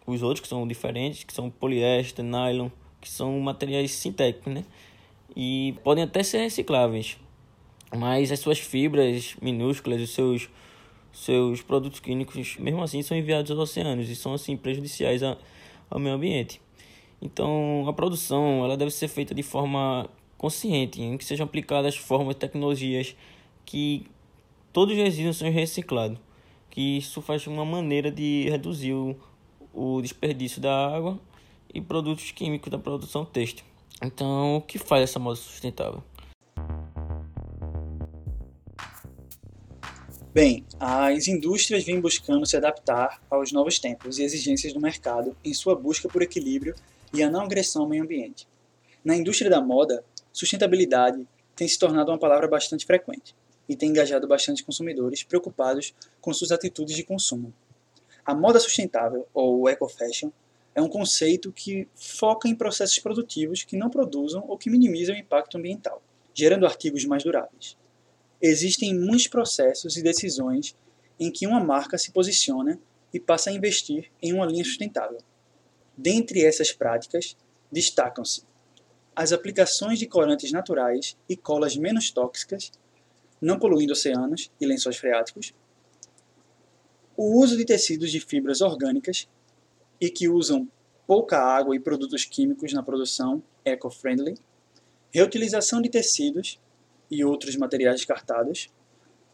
os 0.07 0.23
outros 0.23 0.41
que 0.41 0.49
são 0.49 0.69
diferentes, 0.69 1.25
que 1.25 1.33
são 1.33 1.49
poliéster, 1.49 2.23
nylon, 2.23 2.69
que 3.01 3.09
são 3.09 3.39
materiais 3.41 3.93
sintéticos, 3.93 4.53
né? 4.53 4.65
E 5.37 5.75
podem 5.85 6.05
até 6.05 6.23
ser 6.23 6.39
recicláveis, 6.39 7.17
mas 7.97 8.33
as 8.33 8.41
suas 8.41 8.59
fibras 8.59 9.37
minúsculas, 9.41 10.01
os 10.01 10.11
seus 10.11 10.49
seus 11.13 11.63
produtos 11.63 12.01
químicos, 12.01 12.57
mesmo 12.59 12.83
assim, 12.83 13.03
são 13.03 13.17
enviados 13.17 13.51
aos 13.51 13.59
oceanos 13.59 14.09
e 14.09 14.15
são 14.15 14.35
assim 14.35 14.57
prejudiciais 14.57 15.23
ao 15.23 15.99
meio 15.99 16.15
ambiente. 16.15 16.61
Então, 17.21 17.85
a 17.89 17.93
produção 17.93 18.65
ela 18.65 18.77
deve 18.77 18.91
ser 18.91 19.09
feita 19.09 19.35
de 19.35 19.43
forma 19.43 20.09
consciente, 20.37 21.03
em 21.03 21.17
que 21.17 21.25
sejam 21.25 21.45
aplicadas 21.45 21.97
formas 21.97 22.37
tecnologias 22.37 23.17
que 23.65 24.07
todos 24.73 24.95
os 24.97 25.03
resíduos 25.03 25.37
sejam 25.37 25.53
reciclados. 25.53 26.19
que 26.71 26.99
isso 26.99 27.21
faz 27.21 27.47
uma 27.47 27.65
maneira 27.65 28.11
de 28.11 28.49
reduzir 28.49 28.93
o, 28.93 29.17
o 29.73 30.01
desperdício 30.01 30.61
da 30.61 30.95
água 30.95 31.19
e 31.73 31.81
produtos 31.81 32.31
químicos 32.31 32.71
da 32.71 32.79
produção 32.79 33.25
têxtil. 33.25 33.65
Então, 34.03 34.57
o 34.57 34.63
que 34.63 34.79
faz 34.79 35.03
essa 35.03 35.19
moda 35.19 35.37
sustentável? 35.37 36.03
Bem, 40.33 40.65
as 40.79 41.27
indústrias 41.27 41.85
vêm 41.85 42.01
buscando 42.01 42.47
se 42.47 42.57
adaptar 42.57 43.21
aos 43.29 43.51
novos 43.51 43.79
tempos 43.81 44.19
e 44.19 44.23
exigências 44.23 44.73
do 44.73 44.81
mercado 44.81 45.37
em 45.45 45.53
sua 45.53 45.75
busca 45.75 46.09
por 46.09 46.23
equilíbrio 46.23 46.77
e 47.13 47.23
a 47.23 47.31
não 47.31 47.41
agressão 47.41 47.83
ao 47.83 47.89
meio 47.89 48.05
ambiente. 48.05 48.47
Na 49.05 49.17
indústria 49.17 49.51
da 49.51 49.61
moda, 49.61 50.05
sustentabilidade 50.33 51.27
tem 51.57 51.67
se 51.67 51.79
tornado 51.79 52.13
uma 52.13 52.19
palavra 52.19 52.47
bastante 52.47 52.87
frequente 52.87 53.35
e 53.69 53.75
tem 53.75 53.91
engajado 53.91 54.29
bastante 54.29 54.63
consumidores 54.63 55.25
preocupados 55.25 55.93
com 56.21 56.33
suas 56.33 56.53
atitudes 56.53 56.95
de 56.95 57.03
consumo. 57.03 57.53
A 58.25 58.35
moda 58.35 58.61
sustentável, 58.61 59.27
ou 59.35 59.69
eco-fashion, 59.69 60.31
é 60.79 60.81
um 60.83 60.89
conceito 60.89 61.53
que 61.53 61.89
foca 61.97 62.49
em 62.49 62.55
processos 62.55 63.01
produtivos 63.01 63.65
que 63.65 63.77
não 63.77 63.91
produzam 63.91 64.45
ou 64.47 64.57
que 64.57 64.71
minimizam 64.71 65.13
o 65.13 65.19
impacto 65.19 65.59
ambiental, 65.59 66.01
gerando 66.33 66.65
artigos 66.65 67.05
mais 67.05 67.25
duráveis. 67.25 67.77
Existem 68.41 68.95
muitos 68.95 69.27
processos 69.27 69.97
e 69.97 70.03
decisões 70.05 70.77
em 71.19 71.33
que 71.33 71.49
uma 71.49 71.59
marca 71.59 71.99
se 71.99 72.13
posiciona 72.13 72.79
e 73.13 73.19
passa 73.19 73.51
a 73.51 73.53
investir 73.53 74.09
em 74.23 74.33
uma 74.33 74.47
linha 74.47 74.63
sustentável. 74.63 75.19
Dentre 75.97 76.45
essas 76.45 76.71
práticas, 76.71 77.37
destacam-se 77.73 78.45
as 79.17 79.33
aplicações 79.33 79.99
de 79.99 80.07
corantes 80.07 80.53
naturais 80.53 81.17
e 81.29 81.37
colas 81.37 81.77
menos 81.77 82.13
tóxicas, 82.13 82.71
não 83.41 83.59
poluindo 83.59 83.95
oceanos 83.95 84.49
e 84.61 84.65
lençóis 84.65 84.97
freáticos, 84.97 85.53
o 87.17 87.43
uso 87.43 87.57
de 87.57 87.65
tecidos 87.65 88.13
de 88.13 88.21
fibras 88.21 88.61
orgânicas 88.61 89.29
e 90.01 90.11
que 90.11 90.29
usam 90.29 90.69
pouca 91.07 91.39
água 91.39 91.75
e 91.75 91.81
produtos 91.81 92.25
químicos 92.25 92.73
na 92.73 92.83
produção 92.83 93.43
eco-friendly, 93.65 94.35
reutilização 95.11 95.81
de 95.81 95.89
tecidos 95.89 96.61
e 97.11 97.25
outros 97.25 97.57
materiais 97.57 97.97
descartados, 97.97 98.69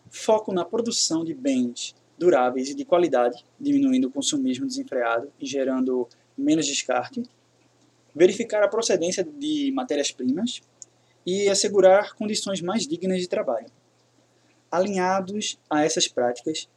foco 0.08 0.52
na 0.52 0.64
produção 0.64 1.24
de 1.24 1.34
bens 1.34 1.94
duráveis 2.16 2.70
e 2.70 2.74
de 2.74 2.84
qualidade, 2.84 3.44
diminuindo 3.60 4.08
o 4.08 4.10
consumismo 4.10 4.66
desenfreado 4.66 5.32
e 5.40 5.46
gerando 5.46 6.08
menos 6.38 6.66
descarte, 6.66 7.22
verificar 8.14 8.62
a 8.62 8.68
procedência 8.68 9.24
de 9.24 9.72
matérias-primas 9.72 10.60
e 11.26 11.48
assegurar 11.48 12.14
condições 12.14 12.60
mais 12.60 12.86
dignas 12.86 13.20
de 13.20 13.28
trabalho. 13.28 13.66
Alinhados 14.70 15.58
a 15.68 15.84
essas 15.84 16.06
práticas, 16.06 16.68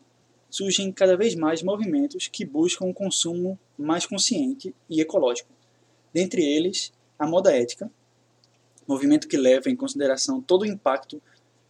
surgem 0.50 0.92
cada 0.92 1.18
vez 1.18 1.36
mais 1.36 1.62
movimentos 1.62 2.27
que 2.27 2.46
buscam 2.46 2.86
um 2.86 2.94
consumo 2.94 3.60
mais 3.77 4.06
consciente 4.06 4.74
e 4.89 5.01
ecológico. 5.01 5.50
Dentre 6.13 6.42
eles, 6.44 6.92
a 7.20 7.27
moda 7.27 7.56
ética, 7.56 7.92
movimento 8.88 9.27
que 9.27 9.38
leva 9.38 9.70
em 9.70 9.75
consideração 9.75 10.42
todo 10.42 10.62
o 10.62 10.66
impacto 10.66 11.22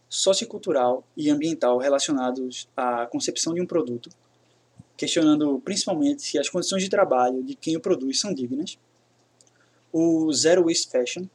sociocultural 0.08 1.04
e 1.16 1.28
ambiental 1.28 1.78
relacionados 1.78 2.68
à 2.76 3.06
concepção 3.06 3.52
de 3.52 3.60
um 3.60 3.66
produto, 3.66 4.10
questionando 4.96 5.60
principalmente 5.64 6.22
se 6.22 6.38
as 6.38 6.48
condições 6.48 6.82
de 6.82 6.88
trabalho 6.88 7.42
de 7.42 7.54
quem 7.54 7.76
o 7.76 7.80
produz 7.80 8.18
são 8.20 8.32
dignas. 8.32 8.78
O 9.92 10.32
Zero 10.32 10.64
Waste 10.64 10.90
Fashion, 10.90 11.26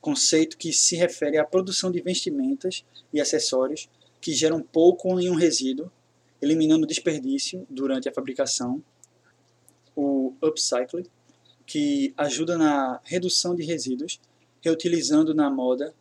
conceito 0.00 0.56
que 0.56 0.72
se 0.72 0.96
refere 0.96 1.38
à 1.38 1.44
produção 1.44 1.90
de 1.90 2.00
vestimentas 2.00 2.84
e 3.12 3.20
acessórios 3.20 3.88
que 4.20 4.32
geram 4.32 4.62
pouco 4.62 5.08
ou 5.08 5.16
nenhum 5.16 5.34
resíduo 5.34 5.90
eliminando 6.40 6.86
desperdício 6.86 7.66
durante 7.68 8.08
a 8.08 8.12
fabricação, 8.12 8.82
o 9.94 10.34
upcycling, 10.42 11.06
que 11.66 12.14
ajuda 12.16 12.56
na 12.56 13.00
redução 13.04 13.54
de 13.54 13.64
resíduos, 13.64 14.20
reutilizando 14.62 15.34
na 15.34 15.50
moda 15.50 15.94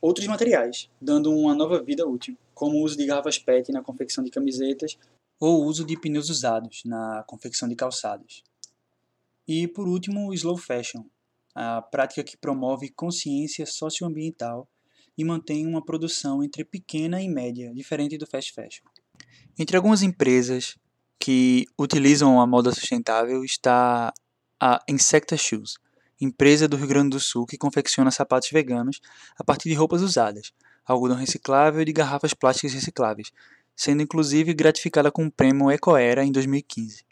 outros 0.00 0.26
materiais, 0.26 0.90
dando 1.00 1.34
uma 1.34 1.54
nova 1.54 1.82
vida 1.82 2.06
útil, 2.06 2.36
como 2.54 2.78
o 2.78 2.82
uso 2.82 2.96
de 2.96 3.06
garrafas 3.06 3.38
PET 3.38 3.72
na 3.72 3.82
confecção 3.82 4.22
de 4.22 4.30
camisetas 4.30 4.98
ou 5.38 5.62
o 5.62 5.64
uso 5.66 5.84
de 5.84 5.98
pneus 5.98 6.30
usados 6.30 6.82
na 6.84 7.24
confecção 7.26 7.68
de 7.68 7.76
calçados. 7.76 8.42
E 9.46 9.68
por 9.68 9.86
último, 9.86 10.28
o 10.28 10.34
slow 10.34 10.56
fashion, 10.56 11.04
a 11.54 11.80
prática 11.80 12.24
que 12.24 12.36
promove 12.36 12.90
consciência 12.90 13.64
socioambiental 13.64 14.68
e 15.16 15.24
mantém 15.24 15.66
uma 15.66 15.84
produção 15.84 16.42
entre 16.42 16.64
pequena 16.64 17.22
e 17.22 17.28
média, 17.28 17.72
diferente 17.74 18.18
do 18.18 18.26
fast 18.26 18.52
fashion. 18.52 18.84
Entre 19.58 19.74
algumas 19.74 20.02
empresas 20.02 20.76
que 21.18 21.66
utilizam 21.78 22.38
a 22.38 22.46
moda 22.46 22.70
sustentável 22.72 23.42
está 23.42 24.12
a 24.60 24.82
Insecta 24.86 25.34
Shoes, 25.34 25.78
empresa 26.20 26.68
do 26.68 26.76
Rio 26.76 26.86
Grande 26.86 27.10
do 27.10 27.20
Sul 27.20 27.46
que 27.46 27.56
confecciona 27.56 28.10
sapatos 28.10 28.50
veganos 28.50 29.00
a 29.34 29.42
partir 29.42 29.70
de 29.70 29.74
roupas 29.74 30.02
usadas, 30.02 30.52
algodão 30.84 31.16
reciclável 31.16 31.80
e 31.80 31.86
de 31.86 31.92
garrafas 31.94 32.34
plásticas 32.34 32.74
recicláveis, 32.74 33.32
sendo 33.74 34.02
inclusive 34.02 34.52
gratificada 34.52 35.10
com 35.10 35.24
o 35.24 35.32
prêmio 35.32 35.70
Ecoera 35.70 36.22
em 36.22 36.30
2015. 36.30 37.06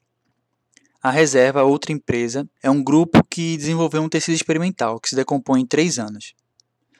A 1.02 1.10
Reserva, 1.10 1.62
outra 1.62 1.92
empresa, 1.92 2.46
é 2.62 2.70
um 2.70 2.84
grupo 2.84 3.24
que 3.24 3.56
desenvolveu 3.56 4.02
um 4.02 4.08
tecido 4.08 4.34
experimental 4.34 5.00
que 5.00 5.08
se 5.08 5.16
decompõe 5.16 5.62
em 5.62 5.66
três 5.66 5.98
anos. 5.98 6.34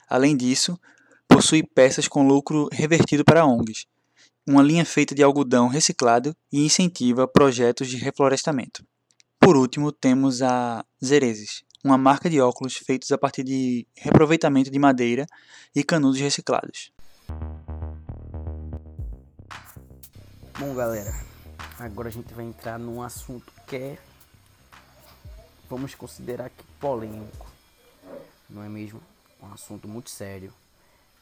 Além 0.09 0.35
disso, 0.35 0.81
possui 1.29 1.63
peças 1.63 2.09
com 2.09 2.27
lucro 2.27 2.67
revertido 2.73 3.25
para 3.25 3.47
ONGs, 3.47 3.87
uma 4.47 4.63
linha 4.63 4.85
feita 4.85 5.15
de 5.15 5.23
algodão 5.23 5.69
reciclado 5.69 6.37
e 6.53 6.65
incentiva 6.65 7.27
projetos 7.27 7.89
de 7.89 7.97
reflorestamento. 7.97 8.85
Por 9.41 9.57
último, 9.57 9.91
temos 9.91 10.43
a 10.43 10.85
Zerezes, 11.03 11.65
uma 11.83 11.97
marca 11.97 12.29
de 12.29 12.41
óculos 12.41 12.77
feitos 12.77 13.11
a 13.11 13.17
partir 13.17 13.43
de 13.43 13.87
reaproveitamento 13.97 14.71
de 14.71 14.79
madeira 14.79 15.27
e 15.75 15.83
canudos 15.83 16.21
reciclados. 16.21 16.93
Bom, 20.59 20.75
galera, 20.75 21.13
agora 21.79 22.09
a 22.09 22.13
gente 22.13 22.33
vai 22.35 22.45
entrar 22.45 22.79
num 22.79 23.03
assunto 23.03 23.51
que 23.67 23.77
é, 23.77 23.99
vamos 25.69 25.95
considerar 25.95 26.51
que 26.51 26.65
polêmico, 26.79 27.51
não 28.49 28.63
é 28.63 28.69
mesmo? 28.69 29.01
Um 29.43 29.53
assunto 29.53 29.89
muito 29.89 30.11
sério, 30.11 30.53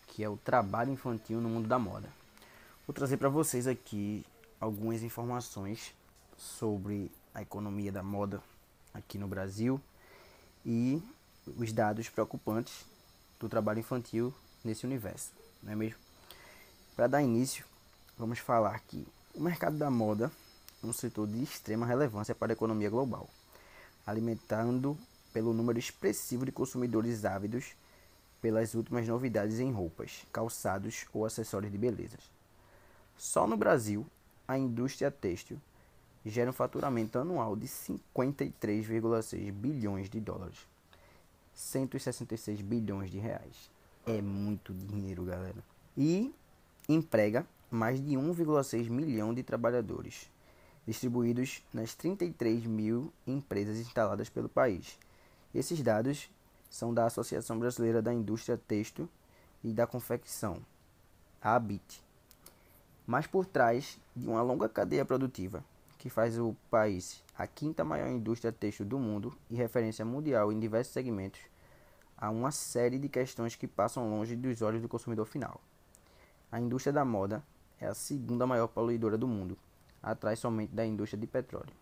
que 0.08 0.22
é 0.24 0.28
o 0.28 0.36
trabalho 0.36 0.92
infantil 0.92 1.40
no 1.40 1.48
mundo 1.48 1.68
da 1.68 1.78
moda. 1.78 2.21
Vou 2.84 2.92
trazer 2.92 3.16
para 3.16 3.28
vocês 3.28 3.68
aqui 3.68 4.26
algumas 4.58 5.04
informações 5.04 5.94
sobre 6.36 7.12
a 7.32 7.40
economia 7.40 7.92
da 7.92 8.02
moda 8.02 8.42
aqui 8.92 9.16
no 9.16 9.28
Brasil 9.28 9.80
e 10.66 11.00
os 11.56 11.72
dados 11.72 12.08
preocupantes 12.08 12.84
do 13.38 13.48
trabalho 13.48 13.78
infantil 13.78 14.34
nesse 14.64 14.84
universo, 14.84 15.30
não 15.62 15.72
é 15.72 15.76
mesmo? 15.76 16.00
Para 16.96 17.06
dar 17.06 17.22
início, 17.22 17.64
vamos 18.18 18.40
falar 18.40 18.80
que 18.80 19.06
o 19.32 19.40
mercado 19.40 19.78
da 19.78 19.88
moda 19.88 20.28
é 20.82 20.86
um 20.86 20.92
setor 20.92 21.28
de 21.28 21.40
extrema 21.40 21.86
relevância 21.86 22.34
para 22.34 22.50
a 22.50 22.54
economia 22.54 22.90
global, 22.90 23.30
alimentando 24.04 24.98
pelo 25.32 25.52
número 25.52 25.78
expressivo 25.78 26.44
de 26.44 26.50
consumidores 26.50 27.24
ávidos 27.24 27.76
pelas 28.40 28.74
últimas 28.74 29.06
novidades 29.06 29.60
em 29.60 29.70
roupas, 29.70 30.26
calçados 30.32 31.06
ou 31.14 31.24
acessórios 31.24 31.70
de 31.70 31.78
beleza. 31.78 32.18
Só 33.22 33.46
no 33.46 33.56
Brasil, 33.56 34.04
a 34.48 34.58
indústria 34.58 35.08
têxtil 35.08 35.56
gera 36.26 36.50
um 36.50 36.52
faturamento 36.52 37.20
anual 37.20 37.54
de 37.54 37.68
53,6 37.68 39.52
bilhões 39.52 40.10
de 40.10 40.18
dólares. 40.18 40.66
166 41.54 42.60
bilhões 42.62 43.12
de 43.12 43.20
reais. 43.20 43.70
É 44.04 44.20
muito 44.20 44.74
dinheiro, 44.74 45.24
galera. 45.24 45.62
E 45.96 46.34
emprega 46.88 47.46
mais 47.70 48.04
de 48.04 48.16
1,6 48.16 48.90
milhão 48.90 49.32
de 49.32 49.44
trabalhadores, 49.44 50.28
distribuídos 50.84 51.62
nas 51.72 51.94
33 51.94 52.66
mil 52.66 53.12
empresas 53.24 53.78
instaladas 53.78 54.28
pelo 54.28 54.48
país. 54.48 54.98
Esses 55.54 55.80
dados 55.80 56.28
são 56.68 56.92
da 56.92 57.06
Associação 57.06 57.56
Brasileira 57.56 58.02
da 58.02 58.12
Indústria 58.12 58.58
Têxtil 58.58 59.08
e 59.62 59.72
da 59.72 59.86
Confecção, 59.86 60.60
a 61.40 61.54
ABIT 61.54 62.02
mas 63.06 63.26
por 63.26 63.46
trás 63.46 63.98
de 64.14 64.28
uma 64.28 64.42
longa 64.42 64.68
cadeia 64.68 65.04
produtiva 65.04 65.64
que 65.98 66.10
faz 66.10 66.38
o 66.38 66.56
país 66.68 67.22
a 67.38 67.46
quinta 67.46 67.84
maior 67.84 68.08
indústria 68.08 68.52
têxtil 68.52 68.84
do 68.84 68.98
mundo 68.98 69.32
e 69.48 69.54
referência 69.54 70.04
mundial 70.04 70.52
em 70.52 70.58
diversos 70.58 70.92
segmentos, 70.92 71.40
há 72.16 72.28
uma 72.28 72.50
série 72.50 72.98
de 72.98 73.08
questões 73.08 73.54
que 73.54 73.68
passam 73.68 74.10
longe 74.10 74.34
dos 74.34 74.62
olhos 74.62 74.82
do 74.82 74.88
consumidor 74.88 75.26
final. 75.26 75.60
A 76.50 76.60
indústria 76.60 76.92
da 76.92 77.04
moda 77.04 77.42
é 77.80 77.86
a 77.86 77.94
segunda 77.94 78.46
maior 78.46 78.66
poluidora 78.66 79.16
do 79.16 79.28
mundo, 79.28 79.56
atrás 80.02 80.38
somente 80.38 80.74
da 80.74 80.84
indústria 80.84 81.20
de 81.20 81.26
petróleo. 81.26 81.72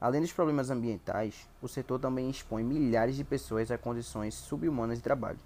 Além 0.00 0.20
dos 0.20 0.32
problemas 0.32 0.70
ambientais, 0.70 1.48
o 1.60 1.66
setor 1.66 1.98
também 1.98 2.30
expõe 2.30 2.62
milhares 2.62 3.16
de 3.16 3.24
pessoas 3.24 3.70
a 3.70 3.78
condições 3.78 4.34
subhumanas 4.34 4.98
de 4.98 5.04
trabalho, 5.04 5.40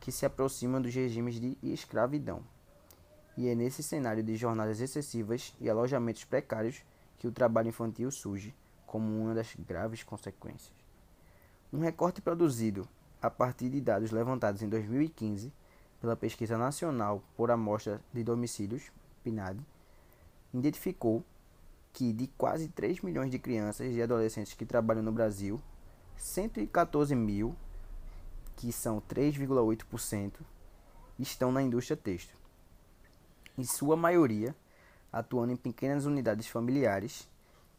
que 0.00 0.10
se 0.10 0.26
aproximam 0.26 0.80
dos 0.80 0.94
regimes 0.94 1.38
de 1.38 1.56
escravidão 1.62 2.42
E 3.38 3.46
é 3.46 3.54
nesse 3.54 3.84
cenário 3.84 4.20
de 4.20 4.34
jornadas 4.34 4.80
excessivas 4.80 5.54
e 5.60 5.70
alojamentos 5.70 6.24
precários 6.24 6.82
que 7.18 7.28
o 7.28 7.30
trabalho 7.30 7.68
infantil 7.68 8.10
surge 8.10 8.52
como 8.84 9.16
uma 9.16 9.32
das 9.32 9.54
graves 9.54 10.02
consequências. 10.02 10.72
Um 11.72 11.78
recorte 11.78 12.20
produzido 12.20 12.88
a 13.22 13.30
partir 13.30 13.68
de 13.68 13.80
dados 13.80 14.10
levantados 14.10 14.60
em 14.60 14.68
2015 14.68 15.52
pela 16.00 16.16
Pesquisa 16.16 16.58
Nacional 16.58 17.22
por 17.36 17.52
Amostra 17.52 18.00
de 18.12 18.24
Domicílios, 18.24 18.90
PNAD, 19.22 19.64
identificou 20.52 21.24
que 21.92 22.12
de 22.12 22.26
quase 22.36 22.66
3 22.66 23.02
milhões 23.02 23.30
de 23.30 23.38
crianças 23.38 23.94
e 23.94 24.02
adolescentes 24.02 24.54
que 24.54 24.66
trabalham 24.66 25.04
no 25.04 25.12
Brasil, 25.12 25.60
114 26.16 27.14
mil, 27.14 27.54
que 28.56 28.72
são 28.72 29.00
3,8%, 29.00 30.32
estão 31.20 31.52
na 31.52 31.62
indústria 31.62 31.96
têxtil. 31.96 32.37
Em 33.58 33.64
sua 33.64 33.96
maioria, 33.96 34.54
atuando 35.12 35.52
em 35.52 35.56
pequenas 35.56 36.06
unidades 36.06 36.46
familiares, 36.46 37.28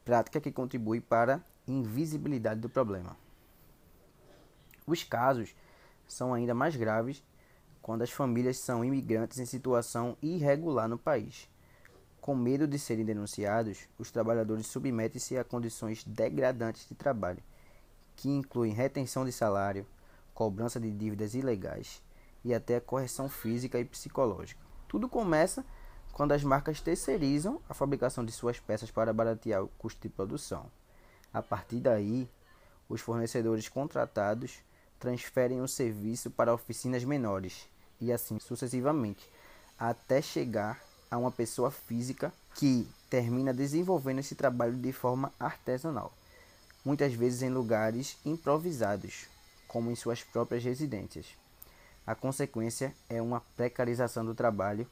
prática 0.03 0.41
que 0.41 0.51
contribui 0.51 0.99
para 0.99 1.35
a 1.35 1.41
invisibilidade 1.71 2.59
do 2.59 2.67
problema. 2.67 3.15
Os 4.85 5.05
casos 5.05 5.55
são 6.05 6.33
ainda 6.33 6.53
mais 6.53 6.75
graves 6.75 7.23
quando 7.81 8.01
as 8.01 8.11
famílias 8.11 8.57
são 8.57 8.83
imigrantes 8.83 9.39
em 9.39 9.45
situação 9.45 10.17
irregular 10.21 10.89
no 10.89 10.97
país. 10.97 11.47
Com 12.19 12.35
medo 12.35 12.67
de 12.67 12.77
serem 12.77 13.05
denunciados, 13.05 13.87
os 13.97 14.11
trabalhadores 14.11 14.67
submetem-se 14.67 15.37
a 15.37 15.45
condições 15.45 16.03
degradantes 16.03 16.89
de 16.89 16.93
trabalho, 16.93 17.41
que 18.17 18.27
incluem 18.27 18.73
retenção 18.73 19.23
de 19.23 19.31
salário, 19.31 19.87
cobrança 20.33 20.77
de 20.77 20.91
dívidas 20.91 21.35
ilegais 21.35 22.03
e 22.43 22.53
até 22.53 22.81
correção 22.81 23.29
física 23.29 23.79
e 23.79 23.85
psicológica. 23.85 24.68
Tudo 24.89 25.07
começa 25.07 25.63
quando 26.11 26.31
as 26.31 26.43
marcas 26.43 26.81
terceirizam 26.81 27.61
a 27.69 27.73
fabricação 27.75 28.25
de 28.25 28.31
suas 28.31 28.59
peças 28.59 28.89
para 28.89 29.13
baratear 29.13 29.63
o 29.63 29.69
custo 29.77 30.01
de 30.01 30.09
produção. 30.09 30.65
A 31.31 31.43
partir 31.43 31.79
daí, 31.79 32.27
os 32.89 32.99
fornecedores 32.99 33.69
contratados 33.69 34.57
transferem 34.99 35.61
o 35.61 35.67
serviço 35.67 36.31
para 36.31 36.53
oficinas 36.53 37.03
menores 37.03 37.69
e 38.01 38.11
assim 38.11 38.39
sucessivamente, 38.39 39.29
até 39.77 40.21
chegar 40.21 40.81
a 41.09 41.17
uma 41.17 41.31
pessoa 41.31 41.69
física 41.69 42.33
que 42.55 42.87
termina 43.09 43.53
desenvolvendo 43.53 44.19
esse 44.19 44.33
trabalho 44.33 44.75
de 44.75 44.91
forma 44.91 45.31
artesanal, 45.39 46.11
muitas 46.83 47.13
vezes 47.13 47.43
em 47.43 47.49
lugares 47.49 48.17
improvisados, 48.25 49.27
como 49.67 49.91
em 49.91 49.95
suas 49.95 50.23
próprias 50.23 50.63
residências. 50.63 51.27
A 52.09 52.15
consequência 52.15 52.91
é 53.07 53.21
uma 53.21 53.39
precarização 53.55 54.25
do 54.25 54.33
trabalho 54.33 54.87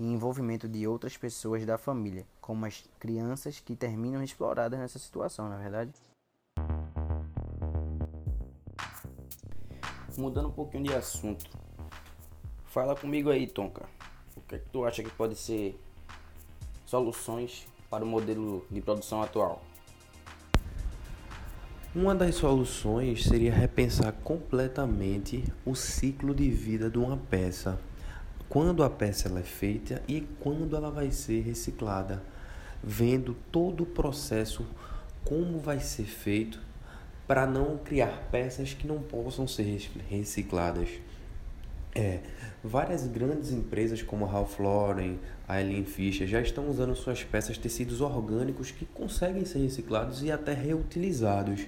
e 0.00 0.04
envolvimento 0.04 0.66
de 0.66 0.86
outras 0.86 1.18
pessoas 1.18 1.66
da 1.66 1.76
família, 1.76 2.24
como 2.40 2.64
as 2.64 2.82
crianças 2.98 3.60
que 3.60 3.76
terminam 3.76 4.22
exploradas 4.22 4.80
nessa 4.80 4.98
situação, 4.98 5.50
na 5.50 5.56
é 5.56 5.62
verdade. 5.64 5.92
Mudando 10.16 10.48
um 10.48 10.52
pouquinho 10.52 10.84
de 10.84 10.94
assunto. 10.94 11.44
Fala 12.64 12.96
comigo 12.96 13.28
aí, 13.28 13.46
Tonka. 13.46 13.86
O 14.34 14.40
que, 14.40 14.54
é 14.54 14.58
que 14.58 14.70
tu 14.70 14.86
acha 14.86 15.02
que 15.02 15.10
pode 15.10 15.36
ser 15.36 15.78
soluções 16.86 17.66
para 17.90 18.02
o 18.02 18.06
modelo 18.06 18.64
de 18.70 18.80
produção 18.80 19.22
atual? 19.22 19.62
Uma 21.94 22.14
das 22.14 22.36
soluções 22.36 23.24
seria 23.24 23.52
repensar 23.52 24.12
completamente 24.24 25.44
o 25.62 25.74
ciclo 25.74 26.34
de 26.34 26.48
vida 26.48 26.88
de 26.88 26.96
uma 26.96 27.18
peça. 27.18 27.78
Quando 28.48 28.82
a 28.82 28.88
peça 28.88 29.28
é 29.38 29.42
feita 29.42 30.02
e 30.08 30.22
quando 30.40 30.74
ela 30.74 30.90
vai 30.90 31.10
ser 31.10 31.42
reciclada, 31.42 32.22
vendo 32.82 33.36
todo 33.52 33.82
o 33.82 33.86
processo 33.86 34.66
como 35.22 35.58
vai 35.58 35.80
ser 35.80 36.04
feito 36.04 36.58
para 37.26 37.46
não 37.46 37.76
criar 37.76 38.26
peças 38.30 38.72
que 38.72 38.86
não 38.86 39.02
possam 39.02 39.46
ser 39.46 39.78
recicladas. 40.08 40.88
É, 41.94 42.20
várias 42.64 43.06
grandes 43.06 43.52
empresas 43.52 44.00
como 44.02 44.24
a 44.24 44.28
Ralph 44.28 44.58
Lauren, 44.58 45.18
a 45.46 45.60
Eileen 45.60 45.84
Fisher 45.84 46.26
já 46.26 46.40
estão 46.40 46.70
usando 46.70 46.94
suas 46.94 47.22
peças 47.22 47.58
tecidos 47.58 48.00
orgânicos 48.00 48.70
que 48.70 48.86
conseguem 48.86 49.44
ser 49.44 49.58
reciclados 49.58 50.22
e 50.22 50.32
até 50.32 50.54
reutilizados. 50.54 51.66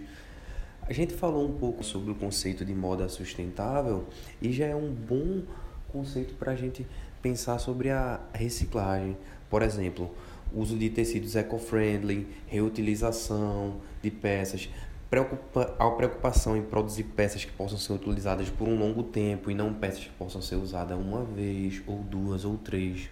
A 0.86 0.92
gente 0.92 1.14
falou 1.14 1.48
um 1.48 1.52
pouco 1.54 1.82
sobre 1.82 2.10
o 2.10 2.14
conceito 2.14 2.62
de 2.62 2.74
moda 2.74 3.08
sustentável 3.08 4.04
e 4.42 4.52
já 4.52 4.66
é 4.66 4.76
um 4.76 4.92
bom 4.92 5.40
conceito 5.88 6.34
para 6.34 6.52
a 6.52 6.54
gente 6.54 6.86
pensar 7.22 7.58
sobre 7.58 7.88
a 7.88 8.20
reciclagem. 8.34 9.16
Por 9.48 9.62
exemplo, 9.62 10.14
uso 10.52 10.76
de 10.76 10.90
tecidos 10.90 11.36
eco-friendly, 11.36 12.28
reutilização 12.46 13.80
de 14.02 14.10
peças, 14.10 14.68
preocupa, 15.08 15.74
a 15.78 15.90
preocupação 15.90 16.54
em 16.54 16.62
produzir 16.62 17.04
peças 17.04 17.46
que 17.46 17.52
possam 17.52 17.78
ser 17.78 17.94
utilizadas 17.94 18.50
por 18.50 18.68
um 18.68 18.78
longo 18.78 19.04
tempo 19.04 19.50
e 19.50 19.54
não 19.54 19.72
peças 19.72 20.04
que 20.04 20.10
possam 20.10 20.42
ser 20.42 20.56
usadas 20.56 20.98
uma 20.98 21.24
vez, 21.24 21.80
ou 21.86 22.00
duas, 22.00 22.44
ou 22.44 22.58
três. 22.58 23.08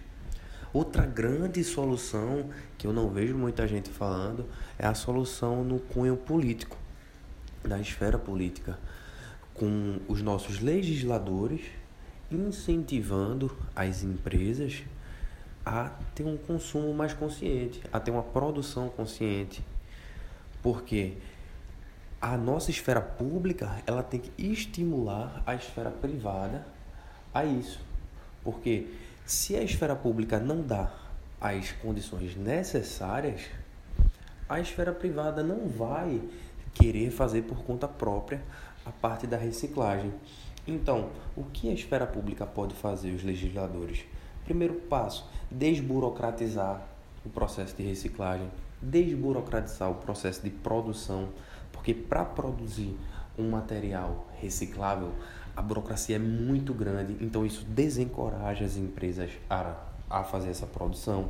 Outra 0.71 1.07
grande 1.07 1.63
solução 1.63 2.49
que 2.77 2.85
eu 2.85 2.93
não 2.93 3.09
vejo 3.09 3.35
muita 3.35 3.67
gente 3.67 3.89
falando 3.89 4.45
é 4.77 4.85
a 4.85 4.93
solução 4.93 5.63
no 5.63 5.79
cunho 5.79 6.15
político, 6.15 6.77
na 7.63 7.79
esfera 7.79 8.17
política, 8.17 8.77
com 9.53 9.99
os 10.07 10.21
nossos 10.21 10.59
legisladores 10.59 11.61
incentivando 12.31 13.55
as 13.75 14.03
empresas 14.03 14.83
a 15.65 15.91
ter 16.13 16.23
um 16.23 16.35
consumo 16.35 16.93
mais 16.93 17.13
consciente, 17.13 17.81
a 17.91 17.99
ter 17.99 18.11
uma 18.11 18.23
produção 18.23 18.89
consciente. 18.89 19.63
Porque 20.61 21.13
a 22.21 22.37
nossa 22.37 22.71
esfera 22.71 23.01
pública 23.01 23.81
ela 23.85 24.03
tem 24.03 24.19
que 24.19 24.31
estimular 24.37 25.43
a 25.45 25.55
esfera 25.55 25.91
privada 25.91 26.65
a 27.33 27.45
isso. 27.45 27.79
Porque 28.43 28.87
se 29.25 29.55
a 29.55 29.63
esfera 29.63 29.95
pública 29.95 30.39
não 30.39 30.61
dá 30.61 30.91
as 31.39 31.71
condições 31.71 32.35
necessárias, 32.35 33.41
a 34.47 34.59
esfera 34.59 34.91
privada 34.91 35.43
não 35.43 35.67
vai 35.67 36.21
querer 36.73 37.11
fazer 37.11 37.43
por 37.43 37.63
conta 37.63 37.87
própria 37.87 38.41
a 38.85 38.91
parte 38.91 39.27
da 39.27 39.37
reciclagem. 39.37 40.13
Então, 40.67 41.09
o 41.35 41.43
que 41.43 41.69
a 41.69 41.73
esfera 41.73 42.05
pública 42.05 42.45
pode 42.45 42.73
fazer, 42.73 43.11
os 43.11 43.23
legisladores? 43.23 44.05
Primeiro 44.45 44.75
passo, 44.75 45.29
desburocratizar 45.49 46.85
o 47.25 47.29
processo 47.29 47.75
de 47.75 47.83
reciclagem, 47.83 48.49
desburocratizar 48.81 49.89
o 49.89 49.95
processo 49.95 50.41
de 50.41 50.49
produção 50.49 51.29
porque 51.83 51.93
para 51.93 52.23
produzir 52.23 52.95
um 53.37 53.49
material 53.49 54.25
reciclável, 54.39 55.11
a 55.53 55.61
burocracia 55.61 56.15
é 56.15 56.19
muito 56.19 56.73
grande, 56.73 57.17
então 57.19 57.45
isso 57.45 57.65
desencoraja 57.65 58.63
as 58.63 58.77
empresas 58.77 59.31
a, 59.49 59.75
a 60.09 60.23
fazer 60.23 60.49
essa 60.49 60.65
produção. 60.65 61.29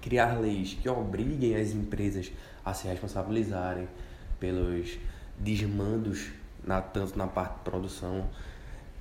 Criar 0.00 0.38
leis 0.38 0.74
que 0.74 0.88
obriguem 0.88 1.56
as 1.56 1.72
empresas 1.72 2.30
a 2.64 2.72
se 2.72 2.86
responsabilizarem 2.86 3.88
pelos 4.38 4.98
desmandos, 5.38 6.28
na, 6.64 6.80
tanto 6.80 7.16
na 7.16 7.26
parte 7.26 7.54
de 7.54 7.60
produção, 7.60 8.28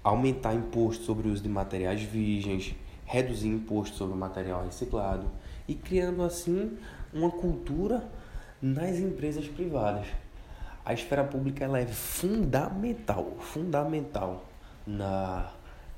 aumentar 0.03 0.53
imposto 0.53 1.03
sobre 1.03 1.27
o 1.27 1.31
uso 1.31 1.41
de 1.41 1.49
materiais 1.49 2.01
virgens, 2.01 2.75
reduzir 3.05 3.49
imposto 3.49 3.95
sobre 3.95 4.13
o 4.13 4.17
material 4.17 4.65
reciclado 4.65 5.25
e 5.67 5.73
criando 5.73 6.23
assim 6.23 6.77
uma 7.13 7.31
cultura 7.31 8.07
nas 8.61 8.97
empresas 8.97 9.47
privadas. 9.47 10.07
A 10.83 10.93
esfera 10.93 11.23
pública 11.23 11.65
ela 11.65 11.79
é 11.79 11.87
fundamental, 11.87 13.37
fundamental 13.39 14.45
na 14.85 15.51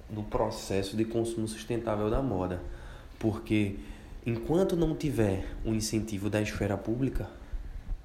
no 0.09 0.23
processo 0.23 0.95
de 0.95 1.03
consumo 1.03 1.47
sustentável 1.47 2.09
da 2.09 2.21
moda, 2.21 2.61
porque 3.19 3.75
enquanto 4.25 4.75
não 4.75 4.95
tiver 4.95 5.45
um 5.65 5.73
incentivo 5.73 6.29
da 6.29 6.41
esfera 6.41 6.77
pública, 6.77 7.29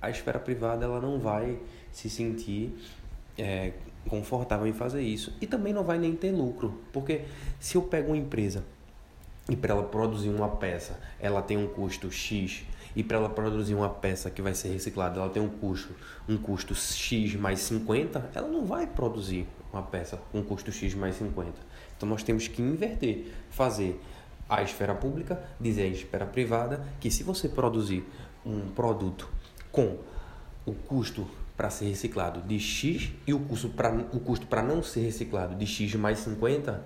a 0.03 0.11
esfera 0.11 0.41
privada 0.41 0.85
ela 0.85 1.01
não 1.01 1.21
vai 1.21 1.59
se 1.93 2.11
sentir 2.11 2.75
é, 3.39 3.73
confortável 4.09 4.67
em 4.67 4.73
fazer 4.73 5.01
isso 5.01 5.33
e 5.41 5.47
também 5.47 5.73
não 5.73 5.85
vai 5.85 5.97
nem 5.97 6.17
ter 6.17 6.33
lucro, 6.33 6.81
porque 6.93 7.23
se 7.61 7.77
eu 7.77 7.83
pego 7.83 8.09
uma 8.09 8.17
empresa 8.17 8.65
e 9.49 9.57
para 9.57 9.75
ela 9.75 9.85
produzir 9.85 10.29
uma 10.29 10.49
peça, 10.49 11.01
ela 11.21 11.41
tem 11.41 11.57
um 11.57 11.69
custo 11.69 12.11
X 12.11 12.65
e 12.95 13.03
para 13.03 13.17
ela 13.17 13.29
produzir 13.29 13.75
uma 13.75 13.89
peça 13.89 14.31
que 14.31 14.43
vai 14.43 14.55
ser 14.55 14.69
reciclada, 14.69 15.19
ela 15.19 15.31
tem 15.31 15.43
um 15.43 15.49
custo, 15.49 15.95
um 16.29 16.37
custo 16.37 16.75
X 16.75 17.35
mais 17.37 17.61
50, 17.61 18.31
ela 18.35 18.49
não 18.49 18.67
vai 18.67 18.87
produzir 18.87 19.47
uma 19.73 19.83
peça 19.83 20.19
com 20.31 20.41
um 20.41 20.45
custo 20.45 20.71
X 20.71 20.95
mais 20.95 21.17
50. 21.17 21.53
Então 21.97 22.09
nós 22.09 22.23
temos 22.23 22.49
que 22.49 22.61
inverter, 22.61 23.27
fazer 23.51 24.01
a 24.49 24.63
esfera 24.63 24.95
pública 24.95 25.43
dizer 25.59 25.83
à 25.83 25.87
esfera 25.87 26.27
privada 26.27 26.85
que 27.01 27.11
se 27.11 27.23
você 27.23 27.49
produzir 27.49 28.05
um 28.45 28.69
produto 28.69 29.29
com 29.73 29.97
o 30.65 30.73
custo 30.73 31.27
para 31.57 31.71
ser 31.71 31.87
reciclado 31.87 32.41
de 32.43 32.61
X 32.61 33.11
e 33.27 33.35
o 33.35 33.41
custo 33.41 33.71
para 33.71 33.93
o 34.13 34.21
custo 34.21 34.47
para 34.47 34.63
não 34.63 34.83
ser 34.83 35.01
reciclado 35.01 35.55
de 35.55 35.67
X 35.67 35.95
mais 35.95 36.19
50, 36.21 36.85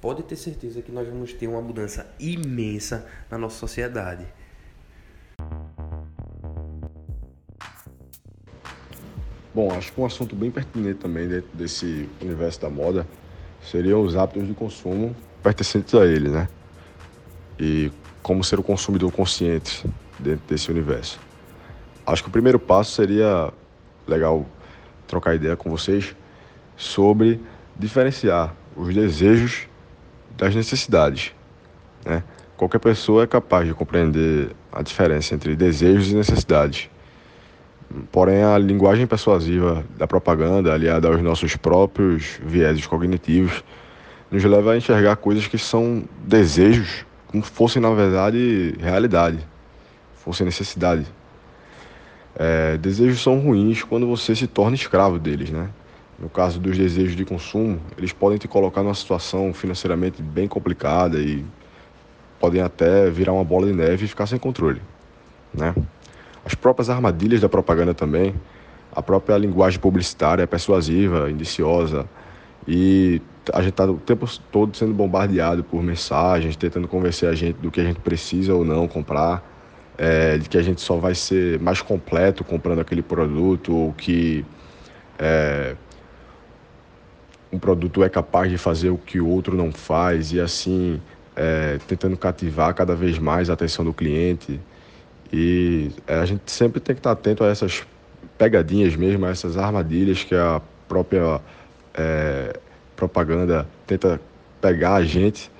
pode 0.00 0.22
ter 0.22 0.36
certeza 0.36 0.80
que 0.80 0.92
nós 0.92 1.06
vamos 1.08 1.32
ter 1.32 1.48
uma 1.48 1.60
mudança 1.60 2.06
imensa 2.18 3.06
na 3.30 3.36
nossa 3.36 3.58
sociedade. 3.58 4.24
Bom, 9.54 9.72
acho 9.72 9.92
que 9.92 10.00
um 10.00 10.06
assunto 10.06 10.36
bem 10.36 10.50
pertinente 10.50 11.00
também 11.00 11.26
dentro 11.26 11.50
desse 11.52 12.08
universo 12.20 12.60
da 12.60 12.70
moda 12.70 13.06
seriam 13.62 14.02
os 14.02 14.14
hábitos 14.14 14.46
de 14.46 14.54
consumo 14.54 15.16
pertencentes 15.42 15.94
a 15.94 16.06
ele, 16.06 16.28
né? 16.28 16.48
E 17.58 17.90
como 18.22 18.44
ser 18.44 18.60
o 18.60 18.62
consumidor 18.62 19.10
consciente 19.10 19.84
dentro 20.18 20.46
desse 20.46 20.70
universo. 20.70 21.18
Acho 22.08 22.22
que 22.22 22.30
o 22.30 22.32
primeiro 22.32 22.58
passo 22.58 22.92
seria 22.92 23.52
legal 24.06 24.46
trocar 25.06 25.34
ideia 25.34 25.54
com 25.56 25.68
vocês 25.68 26.16
sobre 26.74 27.38
diferenciar 27.76 28.54
os 28.74 28.94
desejos 28.94 29.68
das 30.34 30.54
necessidades. 30.54 31.34
Né? 32.06 32.22
Qualquer 32.56 32.78
pessoa 32.78 33.24
é 33.24 33.26
capaz 33.26 33.68
de 33.68 33.74
compreender 33.74 34.56
a 34.72 34.80
diferença 34.80 35.34
entre 35.34 35.54
desejos 35.54 36.10
e 36.10 36.14
necessidades. 36.14 36.88
Porém, 38.10 38.42
a 38.42 38.56
linguagem 38.56 39.06
persuasiva 39.06 39.84
da 39.98 40.06
propaganda, 40.06 40.72
aliada 40.72 41.08
aos 41.08 41.20
nossos 41.20 41.56
próprios 41.56 42.40
vieses 42.42 42.86
cognitivos, 42.86 43.62
nos 44.30 44.42
leva 44.42 44.72
a 44.72 44.76
enxergar 44.78 45.16
coisas 45.16 45.46
que 45.46 45.58
são 45.58 46.04
desejos 46.24 47.04
como 47.26 47.42
fossem, 47.42 47.82
na 47.82 47.90
verdade, 47.90 48.74
realidade, 48.80 49.46
fossem 50.14 50.46
necessidade. 50.46 51.17
É, 52.38 52.76
desejos 52.76 53.20
são 53.20 53.40
ruins 53.40 53.82
quando 53.82 54.06
você 54.06 54.32
se 54.36 54.46
torna 54.46 54.76
escravo 54.76 55.18
deles, 55.18 55.50
né? 55.50 55.68
No 56.16 56.28
caso 56.28 56.60
dos 56.60 56.78
desejos 56.78 57.16
de 57.16 57.24
consumo, 57.24 57.80
eles 57.96 58.12
podem 58.12 58.38
te 58.38 58.46
colocar 58.46 58.82
numa 58.82 58.94
situação 58.94 59.52
financeiramente 59.52 60.22
bem 60.22 60.46
complicada 60.46 61.18
e 61.18 61.44
podem 62.38 62.60
até 62.60 63.10
virar 63.10 63.32
uma 63.32 63.42
bola 63.42 63.66
de 63.66 63.72
neve 63.72 64.04
e 64.04 64.08
ficar 64.08 64.26
sem 64.26 64.38
controle, 64.38 64.80
né? 65.52 65.74
As 66.44 66.54
próprias 66.54 66.88
armadilhas 66.88 67.40
da 67.40 67.48
propaganda 67.48 67.92
também, 67.92 68.34
a 68.92 69.02
própria 69.02 69.36
linguagem 69.36 69.80
publicitária 69.80 70.44
é 70.44 70.46
persuasiva, 70.46 71.28
indiciosa 71.30 72.08
e 72.66 73.20
a 73.52 73.60
gente 73.60 73.70
está 73.70 73.84
o 73.84 73.98
tempo 73.98 74.26
todo 74.52 74.76
sendo 74.76 74.94
bombardeado 74.94 75.64
por 75.64 75.82
mensagens, 75.82 76.54
tentando 76.54 76.86
convencer 76.86 77.28
a 77.28 77.34
gente 77.34 77.56
do 77.56 77.70
que 77.70 77.80
a 77.80 77.84
gente 77.84 77.98
precisa 78.00 78.54
ou 78.54 78.64
não 78.64 78.86
comprar, 78.86 79.42
é, 79.98 80.38
de 80.38 80.48
que 80.48 80.56
a 80.56 80.62
gente 80.62 80.80
só 80.80 80.96
vai 80.96 81.14
ser 81.14 81.58
mais 81.58 81.82
completo 81.82 82.44
comprando 82.44 82.78
aquele 82.78 83.02
produto 83.02 83.74
ou 83.74 83.92
que 83.92 84.46
é, 85.18 85.74
um 87.52 87.58
produto 87.58 88.04
é 88.04 88.08
capaz 88.08 88.50
de 88.50 88.56
fazer 88.56 88.90
o 88.90 88.96
que 88.96 89.20
o 89.20 89.26
outro 89.26 89.56
não 89.56 89.72
faz 89.72 90.32
e 90.32 90.40
assim 90.40 91.00
é, 91.34 91.78
tentando 91.88 92.16
cativar 92.16 92.72
cada 92.74 92.94
vez 92.94 93.18
mais 93.18 93.50
a 93.50 93.54
atenção 93.54 93.84
do 93.84 93.92
cliente. 93.92 94.60
E 95.32 95.90
é, 96.06 96.14
a 96.14 96.24
gente 96.24 96.50
sempre 96.50 96.80
tem 96.80 96.94
que 96.94 97.00
estar 97.00 97.10
atento 97.10 97.42
a 97.42 97.48
essas 97.48 97.84
pegadinhas 98.36 98.94
mesmo, 98.94 99.26
a 99.26 99.30
essas 99.30 99.56
armadilhas 99.58 100.22
que 100.22 100.34
a 100.34 100.62
própria 100.86 101.40
é, 101.94 102.58
propaganda 102.94 103.66
tenta 103.86 104.20
pegar 104.60 104.94
a 104.94 105.04
gente 105.04 105.50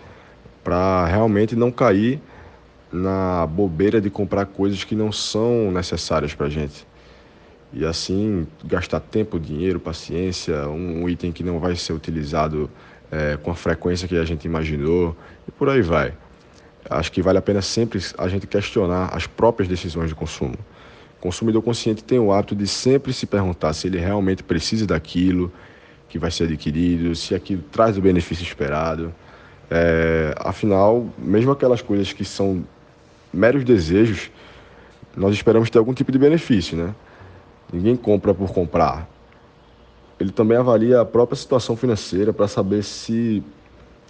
para 0.62 1.06
realmente 1.06 1.56
não 1.56 1.70
cair 1.70 2.20
na 2.92 3.46
bobeira 3.46 4.00
de 4.00 4.10
comprar 4.10 4.46
coisas 4.46 4.84
que 4.84 4.94
não 4.94 5.12
são 5.12 5.70
necessárias 5.70 6.34
para 6.34 6.48
gente 6.48 6.86
e 7.72 7.84
assim 7.84 8.46
gastar 8.64 9.00
tempo, 9.00 9.38
dinheiro, 9.38 9.78
paciência, 9.78 10.68
um 10.68 11.08
item 11.08 11.32
que 11.32 11.42
não 11.42 11.58
vai 11.58 11.76
ser 11.76 11.92
utilizado 11.92 12.70
é, 13.10 13.36
com 13.36 13.50
a 13.50 13.54
frequência 13.54 14.08
que 14.08 14.16
a 14.16 14.24
gente 14.24 14.44
imaginou 14.44 15.16
e 15.46 15.50
por 15.50 15.68
aí 15.68 15.82
vai. 15.82 16.14
Acho 16.88 17.12
que 17.12 17.20
vale 17.20 17.38
a 17.38 17.42
pena 17.42 17.60
sempre 17.60 18.00
a 18.16 18.28
gente 18.28 18.46
questionar 18.46 19.10
as 19.14 19.26
próprias 19.26 19.68
decisões 19.68 20.08
de 20.08 20.14
consumo. 20.14 20.54
O 21.18 21.20
consumidor 21.20 21.62
consciente 21.62 22.02
tem 22.02 22.18
o 22.18 22.32
hábito 22.32 22.54
de 22.54 22.66
sempre 22.66 23.12
se 23.12 23.26
perguntar 23.26 23.72
se 23.72 23.88
ele 23.88 23.98
realmente 23.98 24.42
precisa 24.42 24.86
daquilo 24.86 25.52
que 26.08 26.18
vai 26.18 26.30
ser 26.30 26.44
adquirido, 26.44 27.14
se 27.14 27.34
aquilo 27.34 27.62
traz 27.70 27.98
o 27.98 28.00
benefício 28.00 28.42
esperado. 28.42 29.12
É, 29.70 30.34
afinal, 30.38 31.06
mesmo 31.18 31.50
aquelas 31.50 31.82
coisas 31.82 32.12
que 32.14 32.24
são 32.24 32.64
meros 33.32 33.64
desejos, 33.64 34.30
nós 35.16 35.34
esperamos 35.34 35.70
ter 35.70 35.78
algum 35.78 35.92
tipo 35.92 36.12
de 36.12 36.18
benefício, 36.18 36.76
né? 36.76 36.94
Ninguém 37.72 37.96
compra 37.96 38.32
por 38.32 38.52
comprar. 38.52 39.08
Ele 40.18 40.30
também 40.30 40.56
avalia 40.56 41.00
a 41.00 41.04
própria 41.04 41.36
situação 41.36 41.76
financeira 41.76 42.32
para 42.32 42.48
saber 42.48 42.82
se 42.82 43.42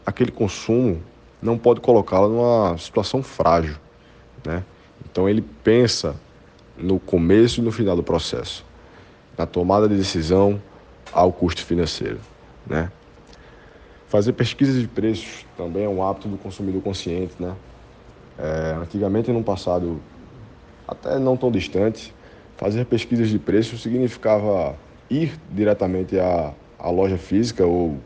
aquele 0.06 0.30
consumo 0.30 1.02
não 1.40 1.58
pode 1.58 1.80
colocá-lo 1.80 2.28
numa 2.28 2.78
situação 2.78 3.22
frágil, 3.22 3.76
né? 4.44 4.64
Então 5.10 5.28
ele 5.28 5.42
pensa 5.62 6.16
no 6.76 6.98
começo 6.98 7.60
e 7.60 7.64
no 7.64 7.72
final 7.72 7.96
do 7.96 8.02
processo, 8.02 8.64
na 9.36 9.46
tomada 9.46 9.88
de 9.88 9.96
decisão 9.96 10.60
ao 11.12 11.32
custo 11.32 11.64
financeiro, 11.64 12.18
né? 12.66 12.90
Fazer 14.08 14.32
pesquisas 14.32 14.80
de 14.80 14.88
preços 14.88 15.44
também 15.56 15.84
é 15.84 15.88
um 15.88 16.02
hábito 16.02 16.28
do 16.28 16.38
consumidor 16.38 16.82
consciente, 16.82 17.34
né? 17.38 17.54
É, 18.38 18.76
antigamente, 18.80 19.32
no 19.32 19.42
passado 19.42 20.00
até 20.86 21.18
não 21.18 21.36
tão 21.36 21.50
distante, 21.50 22.14
Fazer 22.58 22.84
pesquisas 22.86 23.28
de 23.28 23.38
preço 23.38 23.78
significava 23.78 24.74
ir 25.08 25.38
diretamente 25.48 26.18
à, 26.18 26.52
à 26.76 26.90
loja 26.90 27.16
física 27.16 27.64
ou 27.64 28.00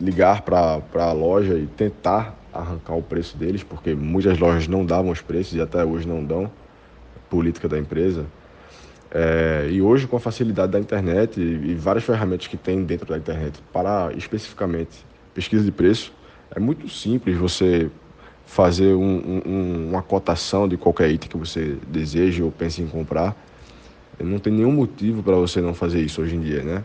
ligar 0.00 0.40
para 0.40 0.80
a 0.94 1.12
loja 1.12 1.52
e 1.52 1.66
tentar 1.66 2.34
arrancar 2.50 2.94
o 2.94 3.02
preço 3.02 3.36
deles, 3.36 3.62
porque 3.62 3.94
muitas 3.94 4.38
lojas 4.38 4.66
não 4.66 4.86
davam 4.86 5.10
os 5.10 5.20
preços 5.20 5.54
e 5.54 5.60
até 5.60 5.84
hoje 5.84 6.08
não 6.08 6.24
dão, 6.24 6.50
política 7.28 7.68
da 7.68 7.78
empresa. 7.78 8.24
É, 9.10 9.68
e 9.70 9.82
hoje, 9.82 10.06
com 10.06 10.16
a 10.16 10.20
facilidade 10.20 10.72
da 10.72 10.80
internet 10.80 11.38
e, 11.38 11.72
e 11.72 11.74
várias 11.74 12.04
ferramentas 12.04 12.46
que 12.46 12.56
tem 12.56 12.82
dentro 12.84 13.06
da 13.06 13.18
internet 13.18 13.62
para 13.70 14.10
especificamente 14.16 15.04
pesquisa 15.34 15.62
de 15.62 15.72
preço, 15.72 16.10
é 16.56 16.58
muito 16.58 16.88
simples 16.88 17.36
você 17.36 17.90
fazer 18.48 18.94
um, 18.94 19.42
um, 19.46 19.88
uma 19.90 20.02
cotação 20.02 20.66
de 20.66 20.78
qualquer 20.78 21.10
item 21.10 21.28
que 21.28 21.36
você 21.36 21.76
deseje 21.86 22.42
ou 22.42 22.50
pense 22.50 22.80
em 22.80 22.86
comprar 22.86 23.36
não 24.18 24.38
tem 24.38 24.52
nenhum 24.52 24.72
motivo 24.72 25.22
para 25.22 25.36
você 25.36 25.60
não 25.60 25.74
fazer 25.74 26.00
isso 26.00 26.22
hoje 26.22 26.34
em 26.34 26.40
dia, 26.40 26.62
né? 26.62 26.82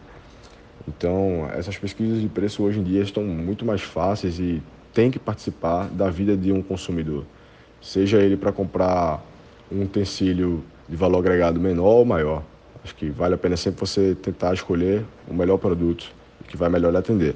Então, 0.88 1.50
essas 1.54 1.78
pesquisas 1.78 2.22
de 2.22 2.28
preço 2.28 2.62
hoje 2.62 2.80
em 2.80 2.84
dia 2.84 3.02
estão 3.02 3.24
muito 3.24 3.66
mais 3.66 3.82
fáceis 3.82 4.38
e 4.40 4.62
tem 4.94 5.10
que 5.10 5.18
participar 5.18 5.88
da 5.88 6.10
vida 6.10 6.36
de 6.36 6.52
um 6.52 6.62
consumidor. 6.62 7.26
Seja 7.82 8.18
ele 8.18 8.38
para 8.38 8.52
comprar 8.52 9.24
um 9.72 9.84
utensílio 9.84 10.64
de 10.88 10.96
valor 10.96 11.20
agregado 11.20 11.60
menor 11.60 11.86
ou 11.86 12.06
maior. 12.06 12.44
Acho 12.84 12.94
que 12.94 13.10
vale 13.10 13.34
a 13.36 13.38
pena 13.38 13.56
sempre 13.56 13.80
você 13.80 14.14
tentar 14.14 14.54
escolher 14.54 15.06
o 15.28 15.34
melhor 15.34 15.58
produto 15.58 16.12
que 16.48 16.58
vai 16.58 16.70
melhor 16.70 16.92
lhe 16.92 16.98
atender. 16.98 17.36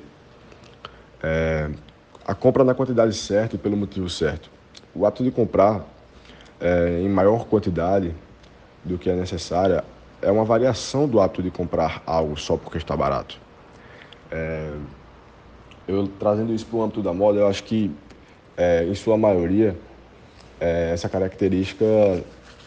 É, 1.24 1.72
a 2.28 2.36
compra 2.36 2.64
na 2.64 2.76
quantidade 2.76 3.16
certa 3.16 3.56
e 3.56 3.58
pelo 3.58 3.78
motivo 3.78 4.10
certo. 4.10 4.52
O 4.94 5.06
ato 5.06 5.24
de 5.24 5.32
comprar 5.32 5.86
é, 6.60 7.00
em 7.02 7.08
maior 7.08 7.46
quantidade 7.46 8.14
do 8.84 8.98
que 8.98 9.10
é 9.10 9.16
necessária 9.16 9.84
é 10.22 10.30
uma 10.30 10.44
variação 10.44 11.08
do 11.08 11.22
hábito 11.22 11.42
de 11.42 11.50
comprar 11.50 12.04
algo 12.06 12.38
só 12.38 12.58
porque 12.58 12.78
está 12.78 12.98
barato. 12.98 13.40
É, 14.30 14.74
eu 15.88 16.08
trazendo 16.20 16.54
isso 16.54 16.66
para 16.66 16.78
o 16.78 16.84
âmbito 16.84 17.02
da 17.02 17.14
moda, 17.14 17.40
eu 17.40 17.48
acho 17.48 17.64
que, 17.64 17.90
é, 18.58 18.84
em 18.84 18.94
sua 18.94 19.18
maioria, 19.18 19.78
é, 20.60 20.92
essa 20.92 21.08
característica 21.08 21.86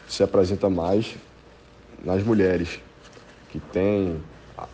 se 0.08 0.22
apresenta 0.22 0.70
mais 0.70 1.16
nas 2.02 2.22
mulheres, 2.22 2.80
que 3.50 3.58
têm 3.58 4.22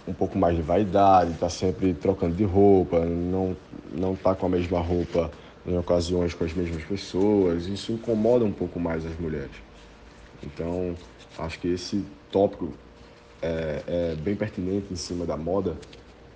um 0.06 0.12
pouco 0.12 0.38
mais 0.38 0.56
de 0.56 0.62
vaidade, 0.62 1.32
está 1.32 1.48
sempre 1.48 1.94
trocando 1.94 2.34
de 2.34 2.44
roupa, 2.44 3.04
não 3.04 3.56
não 3.92 4.12
está 4.14 4.34
com 4.34 4.46
a 4.46 4.48
mesma 4.48 4.80
roupa 4.80 5.30
em 5.66 5.76
ocasiões 5.78 6.34
com 6.34 6.44
as 6.44 6.52
mesmas 6.52 6.84
pessoas. 6.84 7.66
Isso 7.66 7.92
incomoda 7.92 8.44
um 8.44 8.52
pouco 8.52 8.78
mais 8.78 9.06
as 9.06 9.18
mulheres. 9.18 9.56
Então, 10.42 10.94
Acho 11.38 11.58
que 11.58 11.68
esse 11.68 12.02
tópico 12.30 12.72
é, 13.42 13.82
é 13.86 14.14
bem 14.14 14.34
pertinente 14.34 14.86
em 14.90 14.96
cima 14.96 15.26
da 15.26 15.36
moda, 15.36 15.76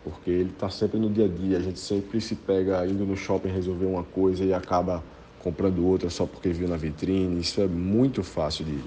porque 0.05 0.31
ele 0.31 0.50
está 0.50 0.68
sempre 0.68 0.98
no 0.98 1.09
dia 1.09 1.24
a 1.24 1.29
dia. 1.29 1.57
A 1.57 1.61
gente 1.61 1.79
sempre 1.79 2.20
se 2.20 2.35
pega 2.35 2.87
indo 2.87 3.05
no 3.07 3.16
shopping 3.16 3.48
resolver 3.48 3.87
uma 3.87 4.03
coisa 4.03 4.44
e 4.44 4.53
acaba 4.53 5.03
comprando 5.38 5.87
outra 5.87 6.11
só 6.11 6.26
porque 6.26 6.50
viu 6.50 6.68
na 6.68 6.76
vitrine. 6.76 7.40
Isso 7.40 7.62
é 7.62 7.66
muito 7.66 8.22
fácil 8.22 8.64
de, 8.64 8.79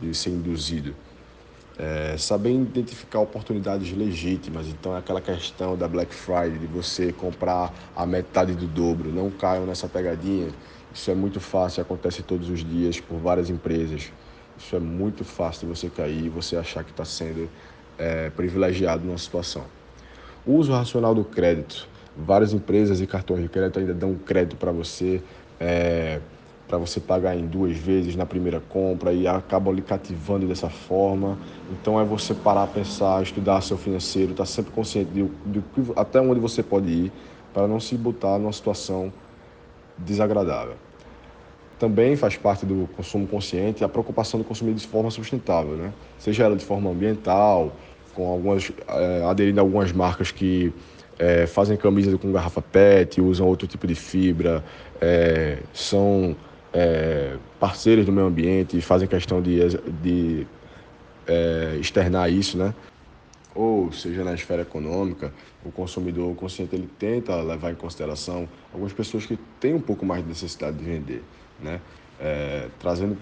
de 0.00 0.14
ser 0.14 0.30
induzido. 0.30 0.94
É, 1.76 2.16
saber 2.16 2.52
identificar 2.52 3.20
oportunidades 3.20 3.90
legítimas. 3.96 4.68
Então, 4.68 4.94
é 4.94 4.98
aquela 4.98 5.20
questão 5.20 5.76
da 5.76 5.88
Black 5.88 6.14
Friday, 6.14 6.58
de 6.58 6.66
você 6.66 7.12
comprar 7.12 7.72
a 7.96 8.06
metade 8.06 8.54
do 8.54 8.66
dobro. 8.66 9.10
Não 9.10 9.30
caiam 9.30 9.66
nessa 9.66 9.88
pegadinha. 9.88 10.48
Isso 10.92 11.10
é 11.10 11.14
muito 11.14 11.40
fácil, 11.40 11.82
acontece 11.82 12.22
todos 12.22 12.48
os 12.48 12.64
dias 12.64 13.00
por 13.00 13.18
várias 13.18 13.50
empresas. 13.50 14.12
Isso 14.56 14.76
é 14.76 14.78
muito 14.78 15.24
fácil 15.24 15.66
de 15.66 15.74
você 15.74 15.90
cair 15.90 16.26
e 16.26 16.28
você 16.28 16.56
achar 16.56 16.84
que 16.84 16.92
está 16.92 17.04
sendo 17.04 17.50
é, 17.98 18.30
privilegiado 18.30 19.04
numa 19.04 19.18
situação. 19.18 19.64
O 20.46 20.52
uso 20.52 20.72
racional 20.72 21.14
do 21.14 21.24
crédito 21.24 21.88
várias 22.16 22.52
empresas 22.52 23.00
e 23.00 23.06
cartões 23.06 23.42
de 23.42 23.48
crédito 23.48 23.78
ainda 23.78 23.94
dão 23.94 24.14
crédito 24.14 24.56
para 24.56 24.72
você, 24.72 25.22
é, 25.58 26.20
para 26.66 26.78
você 26.78 26.98
pagar 26.98 27.36
em 27.36 27.46
duas 27.46 27.76
vezes 27.76 28.16
na 28.16 28.24
primeira 28.24 28.60
compra 28.60 29.12
e 29.12 29.26
acabam 29.26 29.74
lhe 29.74 29.82
cativando 29.82 30.46
dessa 30.46 30.70
forma. 30.70 31.38
Então 31.70 32.00
é 32.00 32.04
você 32.04 32.34
parar, 32.34 32.66
pensar, 32.66 33.22
estudar 33.22 33.60
seu 33.60 33.76
financeiro, 33.76 34.30
estar 34.30 34.44
tá 34.44 34.46
sempre 34.46 34.72
consciente 34.72 35.10
de, 35.10 35.24
de, 35.46 35.62
até 35.94 36.20
onde 36.20 36.40
você 36.40 36.62
pode 36.62 36.90
ir 36.90 37.12
para 37.52 37.68
não 37.68 37.78
se 37.78 37.96
botar 37.96 38.38
numa 38.38 38.52
situação 38.52 39.12
desagradável. 39.98 40.74
Também 41.78 42.16
faz 42.16 42.36
parte 42.36 42.64
do 42.64 42.88
consumo 42.96 43.26
consciente 43.26 43.84
a 43.84 43.88
preocupação 43.88 44.40
de 44.40 44.46
consumir 44.46 44.74
de 44.74 44.86
forma 44.86 45.10
sustentável, 45.10 45.76
né? 45.76 45.92
seja 46.18 46.44
ela 46.44 46.56
de 46.56 46.64
forma 46.64 46.90
ambiental, 46.90 47.72
com 48.14 48.28
algumas, 48.28 48.72
é, 48.88 49.24
aderindo 49.24 49.60
a 49.60 49.62
algumas 49.62 49.92
marcas 49.92 50.30
que 50.30 50.72
é, 51.18 51.46
fazem 51.46 51.76
camisas 51.76 52.14
com 52.14 52.32
garrafa 52.32 52.62
PET, 52.62 53.20
usam 53.20 53.46
outro 53.46 53.66
tipo 53.66 53.86
de 53.86 53.94
fibra, 53.94 54.64
é, 55.00 55.58
são 55.72 56.34
é, 56.74 57.36
parceiros 57.60 58.04
do 58.04 58.12
meio 58.12 58.26
ambiente 58.26 58.80
fazem 58.80 59.06
questão 59.06 59.40
de, 59.40 59.60
de 60.02 60.46
é, 61.26 61.76
externar 61.80 62.30
isso, 62.30 62.58
né? 62.58 62.74
Ou 63.54 63.92
seja, 63.92 64.24
na 64.24 64.34
esfera 64.34 64.62
econômica, 64.62 65.32
o 65.64 65.70
consumidor 65.70 66.34
consciente 66.34 66.74
ele 66.74 66.90
tenta 66.98 67.36
levar 67.36 67.70
em 67.70 67.76
consideração 67.76 68.48
algumas 68.72 68.92
pessoas 68.92 69.24
que 69.24 69.38
têm 69.60 69.74
um 69.74 69.80
pouco 69.80 70.04
mais 70.04 70.22
de 70.22 70.28
necessidade 70.28 70.76
de 70.76 70.84
vender, 70.84 71.22
né? 71.62 71.80
É, 72.20 72.68
trazendo 72.80 73.16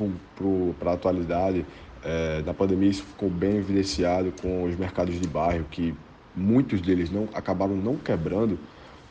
para 0.78 0.90
a 0.90 0.94
atualidade, 0.94 1.66
é, 2.02 2.42
na 2.46 2.54
pandemia 2.54 2.88
isso 2.88 3.02
ficou 3.02 3.28
bem 3.28 3.56
evidenciado 3.56 4.32
com 4.40 4.64
os 4.64 4.76
mercados 4.76 5.20
de 5.20 5.26
bairro, 5.28 5.66
que 5.70 5.94
muitos 6.34 6.80
deles 6.80 7.10
não 7.10 7.28
acabaram 7.34 7.76
não 7.76 7.96
quebrando, 7.96 8.58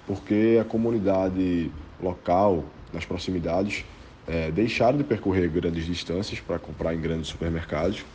porque 0.07 0.57
a 0.59 0.63
comunidade 0.63 1.71
local, 2.01 2.65
nas 2.91 3.05
proximidades, 3.05 3.85
é, 4.27 4.51
deixaram 4.51 4.97
de 4.97 5.03
percorrer 5.03 5.49
grandes 5.49 5.85
distâncias 5.85 6.39
para 6.39 6.59
comprar 6.59 6.93
em 6.93 7.01
grandes 7.01 7.27
supermercados 7.27 8.05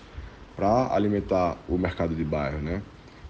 para 0.56 0.94
alimentar 0.94 1.58
o 1.68 1.76
mercado 1.76 2.14
de 2.14 2.24
bairro, 2.24 2.58
né? 2.58 2.82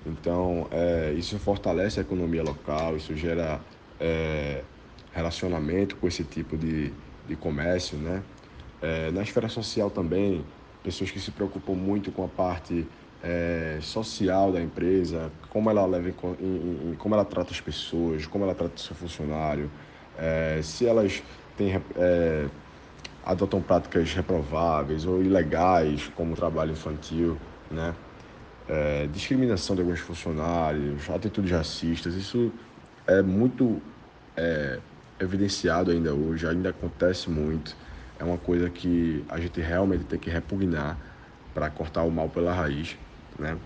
Então, 0.07 0.69
é, 0.71 1.13
isso 1.17 1.37
fortalece 1.39 1.99
a 1.99 2.03
economia 2.03 2.43
local, 2.43 2.97
isso 2.97 3.17
gera 3.17 3.61
é, 3.99 4.63
relacionamento 5.13 5.97
com 5.97 6.07
esse 6.07 6.23
tipo 6.23 6.57
de, 6.57 6.93
de 7.27 7.35
comércio, 7.35 7.99
né? 7.99 8.23
É, 8.81 9.11
na 9.11 9.23
esfera 9.23 9.49
social 9.49 9.91
também, 9.91 10.45
pessoas 10.85 11.11
que 11.11 11.19
se 11.19 11.33
preocupam 11.33 11.73
muito 11.73 12.13
com 12.13 12.25
a 12.25 12.29
parte 12.29 12.87
é, 13.23 13.79
social 13.81 14.53
da 14.53 14.61
empresa, 14.61 15.33
como 15.51 15.69
ela 15.69 15.85
leva 15.85 16.09
em, 16.09 16.15
em, 16.41 16.91
em, 16.91 16.95
como 16.95 17.15
ela 17.17 17.25
trata 17.25 17.51
as 17.51 17.61
pessoas, 17.61 18.27
como 18.27 18.45
ela 18.45 18.55
trata 18.55 18.77
o 18.77 18.79
seu 18.79 18.95
funcionário, 18.95 19.69
é, 20.17 20.61
se 20.63 20.87
elas 20.87 21.23
têm 21.57 21.75
é, 21.97 22.47
adotam 23.27 23.61
práticas 23.61 24.15
reprováveis 24.15 25.05
ou 25.05 25.21
ilegais, 25.21 26.09
como 26.15 26.37
trabalho 26.37 26.71
infantil, 26.71 27.37
né? 27.69 27.93
É, 28.69 29.07
discriminação 29.09 29.75
de 29.75 29.83
alguns 29.83 29.99
funcionários, 29.99 31.11
atitudes 31.11 31.51
racistas, 31.51 32.15
isso 32.15 32.53
é 33.07 33.23
muito 33.23 33.81
é, 34.37 34.79
evidenciado 35.21 35.91
ainda 35.91 36.15
hoje, 36.15 36.47
ainda 36.47 36.71
acontece 36.71 37.29
muito. 37.29 37.77
É 38.19 38.25
uma 38.25 38.39
coisa 38.39 38.71
que 38.71 39.25
a 39.29 39.41
gente 39.41 39.61
realmente 39.61 40.05
tem 40.05 40.19
que 40.19 40.31
repugnar 40.31 40.97
para 41.53 41.69
cortar 41.69 42.05
o 42.05 42.11
mal 42.11 42.29
pela 42.29 42.53
raiz, 42.53 42.97
né? 43.39 43.57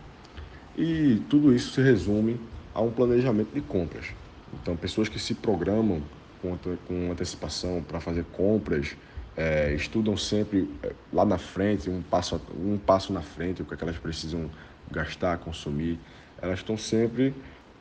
E 0.77 1.23
tudo 1.29 1.55
isso 1.55 1.75
se 1.75 1.83
resume 1.83 2.41
a 2.75 2.81
um 2.81 2.91
planejamento 2.91 3.53
de 3.53 3.61
compras. 3.61 4.07
Então, 4.55 4.75
pessoas 4.77 5.09
que 5.09 5.19
se 5.19 5.35
programam 5.35 6.03
com, 6.41 6.57
com 6.87 7.13
antecipação 7.13 7.83
para 7.83 8.01
fazer 8.01 8.25
compras 8.25 8.97
é, 9.41 9.73
estudam 9.73 10.19
sempre 10.19 10.69
é, 10.83 10.93
lá 11.11 11.25
na 11.25 11.39
frente, 11.39 11.89
um 11.89 12.03
passo, 12.03 12.39
um 12.55 12.77
passo 12.77 13.11
na 13.11 13.23
frente, 13.23 13.63
o 13.63 13.65
que, 13.65 13.73
é 13.73 13.77
que 13.77 13.83
elas 13.83 13.97
precisam 13.97 14.51
gastar, 14.91 15.39
consumir. 15.39 15.99
Elas 16.43 16.59
estão 16.59 16.77
sempre 16.77 17.35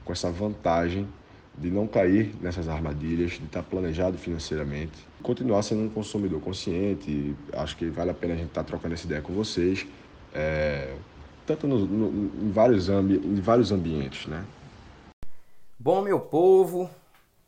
com 0.06 0.13
essa 0.13 0.32
vantagem 0.32 1.06
de 1.58 1.69
não 1.69 1.86
cair 1.86 2.34
nessas 2.39 2.69
armadilhas, 2.69 3.32
de 3.32 3.43
estar 3.43 3.62
planejado 3.62 4.17
financeiramente, 4.17 5.06
continuar 5.22 5.62
sendo 5.62 5.82
um 5.82 5.89
consumidor 5.89 6.39
consciente. 6.39 7.36
Acho 7.52 7.76
que 7.76 7.89
vale 7.89 8.12
a 8.12 8.13
pena 8.13 8.36
a 8.36 8.38
gente 8.38 8.48
estar 8.48 8.63
trocando 8.63 8.93
essa 8.93 9.06
ideia 9.06 9.22
com 9.22 9.34
vocês, 9.34 9.86
é, 10.34 10.95
tanto 11.45 11.67
no, 11.67 11.80
no, 11.80 12.45
em, 12.45 12.52
vários 12.52 12.88
em 12.88 13.41
vários 13.41 13.74
ambientes, 13.74 14.28
né? 14.28 14.45
Bom, 15.78 16.02
meu 16.02 16.22
povo, 16.22 16.89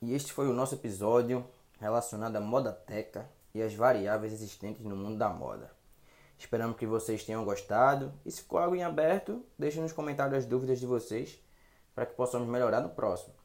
e 0.01 0.13
este 0.13 0.33
foi 0.33 0.49
o 0.49 0.53
nosso 0.53 0.75
episódio 0.75 1.45
relacionado 1.79 2.35
à 2.35 2.41
moda 2.41 2.73
teca 2.73 3.25
e 3.53 3.61
as 3.61 3.73
variáveis 3.73 4.33
existentes 4.33 4.85
no 4.85 4.95
mundo 4.95 5.17
da 5.17 5.29
moda. 5.29 5.71
Esperamos 6.37 6.77
que 6.77 6.87
vocês 6.87 7.23
tenham 7.23 7.45
gostado 7.45 8.11
e 8.25 8.31
se 8.31 8.41
ficou 8.41 8.59
algo 8.59 8.75
em 8.75 8.83
aberto, 8.83 9.45
deixem 9.57 9.81
nos 9.81 9.93
comentários 9.93 10.39
as 10.39 10.45
dúvidas 10.45 10.79
de 10.79 10.87
vocês 10.87 11.39
para 11.93 12.05
que 12.05 12.15
possamos 12.15 12.47
melhorar 12.47 12.81
no 12.81 12.89
próximo. 12.89 13.35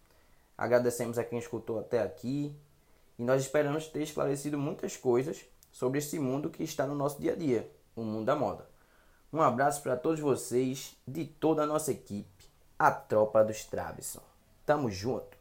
Agradecemos 0.57 1.19
a 1.19 1.25
quem 1.25 1.39
escutou 1.39 1.79
até 1.79 2.03
aqui 2.03 2.57
e 3.19 3.23
nós 3.23 3.43
esperamos 3.43 3.87
ter 3.89 4.03
esclarecido 4.03 4.59
muitas 4.59 4.97
coisas 4.97 5.45
sobre 5.71 5.99
esse 5.99 6.19
mundo 6.19 6.49
que 6.49 6.63
está 6.63 6.87
no 6.87 6.95
nosso 6.95 7.21
dia 7.21 7.33
a 7.33 7.37
dia, 7.37 7.71
o 7.95 8.03
mundo 8.03 8.25
da 8.25 8.35
moda. 8.35 8.67
Um 9.31 9.43
abraço 9.43 9.83
para 9.83 9.97
todos 9.97 10.21
vocês, 10.21 10.97
de 11.07 11.27
toda 11.27 11.65
a 11.65 11.67
nossa 11.67 11.93
equipe, 11.93 12.51
a 12.79 12.91
tropa 12.91 13.45
dos 13.45 13.65
Travesson. 13.65 14.23
Tamo 14.65 14.91
junto! 14.91 15.36